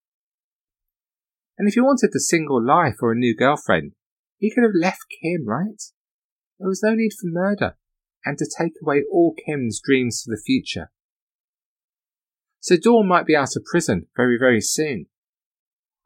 And 1.56 1.66
if 1.66 1.74
he 1.74 1.80
wanted 1.80 2.10
a 2.14 2.20
single 2.20 2.64
life 2.64 2.96
or 3.00 3.12
a 3.12 3.18
new 3.18 3.34
girlfriend, 3.34 3.92
he 4.38 4.52
could 4.54 4.62
have 4.62 4.78
left 4.78 5.06
Kim, 5.20 5.46
right? 5.46 5.82
There 6.58 6.68
was 6.68 6.82
no 6.82 6.94
need 6.94 7.12
for 7.12 7.26
murder 7.26 7.76
and 8.24 8.36
to 8.38 8.46
take 8.58 8.74
away 8.82 9.02
all 9.10 9.34
Kim's 9.46 9.80
dreams 9.82 10.22
for 10.22 10.30
the 10.30 10.42
future. 10.44 10.90
So 12.60 12.76
Dawn 12.76 13.06
might 13.06 13.26
be 13.26 13.36
out 13.36 13.56
of 13.56 13.64
prison 13.64 14.06
very, 14.16 14.36
very 14.38 14.60
soon. 14.60 15.06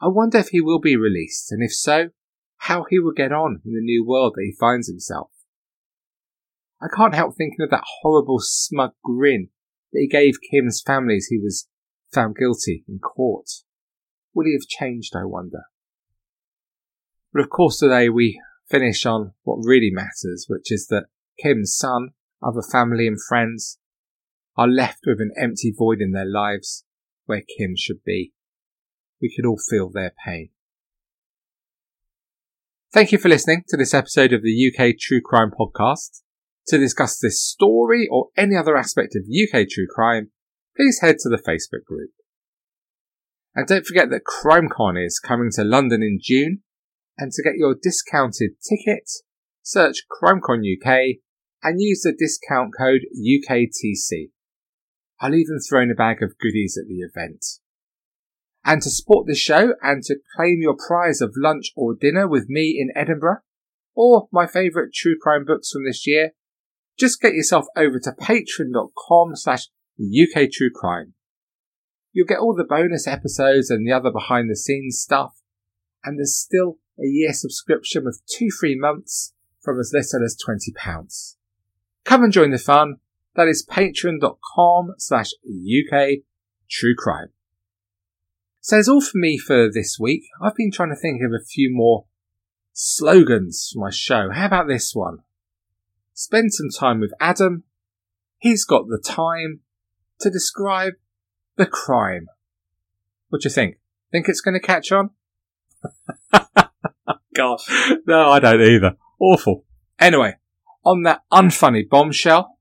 I 0.00 0.08
wonder 0.08 0.38
if 0.38 0.48
he 0.48 0.60
will 0.60 0.80
be 0.80 0.96
released, 0.96 1.52
and 1.52 1.62
if 1.62 1.72
so, 1.72 2.10
how 2.58 2.84
he 2.90 2.98
will 2.98 3.12
get 3.12 3.32
on 3.32 3.60
in 3.64 3.72
the 3.72 3.80
new 3.80 4.04
world 4.04 4.34
that 4.36 4.44
he 4.44 4.56
finds 4.58 4.88
himself. 4.88 5.30
I 6.80 6.86
can't 6.94 7.14
help 7.14 7.36
thinking 7.36 7.62
of 7.62 7.70
that 7.70 7.84
horrible 8.00 8.38
smug 8.40 8.92
grin 9.04 9.48
that 9.92 10.00
he 10.00 10.08
gave 10.08 10.34
Kim's 10.50 10.82
family 10.84 11.16
as 11.16 11.26
he 11.26 11.38
was 11.38 11.68
found 12.12 12.36
guilty 12.36 12.84
in 12.88 12.98
court. 12.98 13.48
Will 14.34 14.46
he 14.46 14.52
have 14.52 14.68
changed, 14.68 15.14
I 15.14 15.24
wonder? 15.24 15.62
But 17.32 17.42
of 17.42 17.50
course 17.50 17.78
today 17.78 18.08
we 18.08 18.40
finish 18.68 19.06
on 19.06 19.32
what 19.42 19.64
really 19.64 19.90
matters, 19.92 20.46
which 20.48 20.72
is 20.72 20.88
that 20.88 21.06
Kim's 21.38 21.76
son, 21.76 22.10
other 22.42 22.62
family 22.62 23.06
and 23.06 23.18
friends 23.28 23.78
are 24.56 24.68
left 24.68 25.00
with 25.06 25.20
an 25.20 25.32
empty 25.36 25.72
void 25.76 26.00
in 26.00 26.12
their 26.12 26.26
lives 26.26 26.84
where 27.26 27.42
Kim 27.56 27.74
should 27.76 28.02
be 28.04 28.32
we 29.22 29.32
could 29.34 29.46
all 29.46 29.58
feel 29.70 29.88
their 29.88 30.12
pain. 30.26 30.50
Thank 32.92 33.12
you 33.12 33.18
for 33.18 33.28
listening 33.28 33.62
to 33.68 33.76
this 33.76 33.94
episode 33.94 34.32
of 34.32 34.42
the 34.42 34.70
UK 34.70 34.98
True 34.98 35.20
Crime 35.24 35.52
Podcast. 35.58 36.22
To 36.68 36.78
discuss 36.78 37.18
this 37.18 37.42
story 37.42 38.06
or 38.10 38.28
any 38.36 38.56
other 38.56 38.76
aspect 38.76 39.16
of 39.16 39.22
UK 39.22 39.66
true 39.68 39.86
crime, 39.92 40.30
please 40.76 41.00
head 41.00 41.16
to 41.20 41.28
the 41.28 41.42
Facebook 41.42 41.84
group. 41.84 42.10
And 43.54 43.66
don't 43.66 43.86
forget 43.86 44.10
that 44.10 44.22
CrimeCon 44.24 45.04
is 45.04 45.18
coming 45.18 45.50
to 45.54 45.64
London 45.64 46.02
in 46.02 46.18
June, 46.22 46.62
and 47.18 47.32
to 47.32 47.42
get 47.42 47.56
your 47.56 47.74
discounted 47.80 48.52
ticket, 48.68 49.10
search 49.62 50.04
CrimeCon 50.10 50.60
UK 50.60 51.16
and 51.64 51.80
use 51.80 52.02
the 52.02 52.14
discount 52.16 52.72
code 52.78 53.02
UKTC. 53.16 54.30
I'll 55.22 55.37
even 55.37 55.61
throw 55.61 55.80
in 55.80 55.90
a 55.90 55.94
bag 55.94 56.20
of 56.20 56.37
goodies 56.37 56.76
at 56.76 56.88
the 56.88 56.98
event. 56.98 57.46
And 58.64 58.82
to 58.82 58.90
support 58.90 59.28
this 59.28 59.38
show 59.38 59.74
and 59.80 60.02
to 60.02 60.16
claim 60.37 60.58
your 60.61 60.76
prize 60.76 61.20
of 61.20 61.35
lunch 61.37 61.72
or 61.76 61.94
dinner 61.94 62.26
with 62.26 62.48
me 62.48 62.76
in 62.78 62.90
Edinburgh, 63.00 63.38
or 63.94 64.28
my 64.32 64.48
favourite 64.48 64.92
true 64.92 65.16
crime 65.20 65.44
books 65.44 65.70
from 65.70 65.85
this 65.85 66.06
year, 66.08 66.32
just 66.98 67.20
get 67.20 67.35
yourself 67.35 67.66
over 67.76 68.00
to 68.00 68.11
patreon.com 68.11 69.37
slash 69.37 69.68
UK 69.98 70.50
True 70.50 70.70
Crime. 70.74 71.14
You'll 72.12 72.26
get 72.26 72.38
all 72.38 72.54
the 72.54 72.64
bonus 72.64 73.06
episodes 73.06 73.70
and 73.70 73.87
the 73.87 73.92
other 73.92 74.11
behind 74.11 74.50
the 74.50 74.56
scenes 74.56 74.98
stuff, 75.00 75.35
and 76.04 76.18
there's 76.18 76.37
still 76.37 76.78
a 76.98 77.06
year 77.06 77.32
subscription 77.32 78.04
with 78.04 78.22
two 78.26 78.50
free 78.50 78.76
months 78.78 79.32
from 79.61 79.78
as 79.78 79.92
little 79.94 80.24
as 80.24 80.37
£20. 80.37 81.37
Come 82.04 82.24
and 82.24 82.32
join 82.32 82.50
the 82.50 82.58
fun. 82.58 82.96
That 83.35 83.49
is 83.49 83.66
patreon.com 83.68 84.95
slash 84.99 85.31
UK 85.42 86.25
True 86.71 86.95
Crime. 86.97 87.29
So 88.61 88.77
that's 88.77 88.88
all 88.88 89.01
for 89.01 89.18
me 89.18 89.38
for 89.38 89.71
this 89.73 89.99
week. 89.99 90.25
I've 90.40 90.55
been 90.55 90.71
trying 90.71 90.90
to 90.90 91.01
think 91.01 91.21
of 91.23 91.33
a 91.33 91.45
few 91.45 91.71
more 91.73 92.05
slogans 92.73 93.71
for 93.73 93.81
my 93.81 93.90
show. 93.90 94.31
How 94.33 94.47
about 94.47 94.68
this 94.68 94.95
one? 94.95 95.18
Spend 96.14 96.53
some 96.53 96.68
time 96.68 97.01
with 97.01 97.12
Adam. 97.21 97.64
He's 98.38 98.64
got 98.64 98.87
the 98.87 99.03
time 99.05 99.61
to 100.21 100.31
describe 100.31 100.95
the 101.57 101.66
crime. 101.66 102.27
What 103.29 103.42
do 103.42 103.49
you 103.49 103.53
think? 103.55 103.79
Think 104.11 104.29
it's 104.29 104.40
going 104.40 104.55
to 104.55 104.61
catch 104.61 104.92
on? 104.92 105.11
Gosh. 107.35 107.68
no, 108.07 108.31
I 108.31 108.40
don't 108.40 108.61
either. 108.61 108.97
Awful. 109.18 109.64
Anyway, 109.99 110.37
on 110.85 111.03
that 111.05 111.23
unfunny 111.33 111.88
bombshell, 111.88 112.59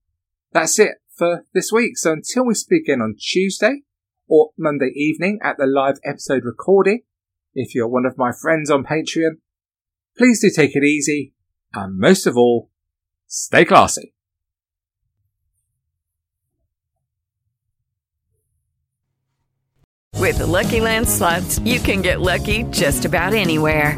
that's 0.52 0.80
it 0.80 0.96
for 1.16 1.46
this 1.54 1.72
week. 1.72 1.98
So 1.98 2.14
until 2.14 2.46
we 2.46 2.54
speak 2.54 2.84
again 2.84 3.02
on 3.02 3.16
Tuesday 3.20 3.82
or 4.28 4.52
Monday 4.58 4.92
evening 4.96 5.40
at 5.44 5.58
the 5.58 5.66
live 5.66 6.00
episode 6.04 6.44
recording, 6.46 7.02
if 7.54 7.76
you're 7.76 7.88
one 7.88 8.06
of 8.06 8.18
my 8.18 8.32
friends 8.32 8.70
on 8.70 8.84
Patreon, 8.84 9.38
please 10.18 10.42
do 10.42 10.50
take 10.54 10.76
it 10.76 10.84
easy 10.84 11.34
and 11.74 11.98
most 11.98 12.28
of 12.28 12.38
all, 12.38 12.70
stay 13.28 13.66
classy. 13.66 14.14
With 20.18 20.38
the 20.38 20.48
Lucky 20.48 20.80
Land 20.80 21.10
slots, 21.10 21.60
you 21.60 21.80
can 21.80 22.02
get 22.02 22.22
lucky 22.22 22.64
just 22.66 23.06
about 23.06 23.34
anywhere. 23.34 23.98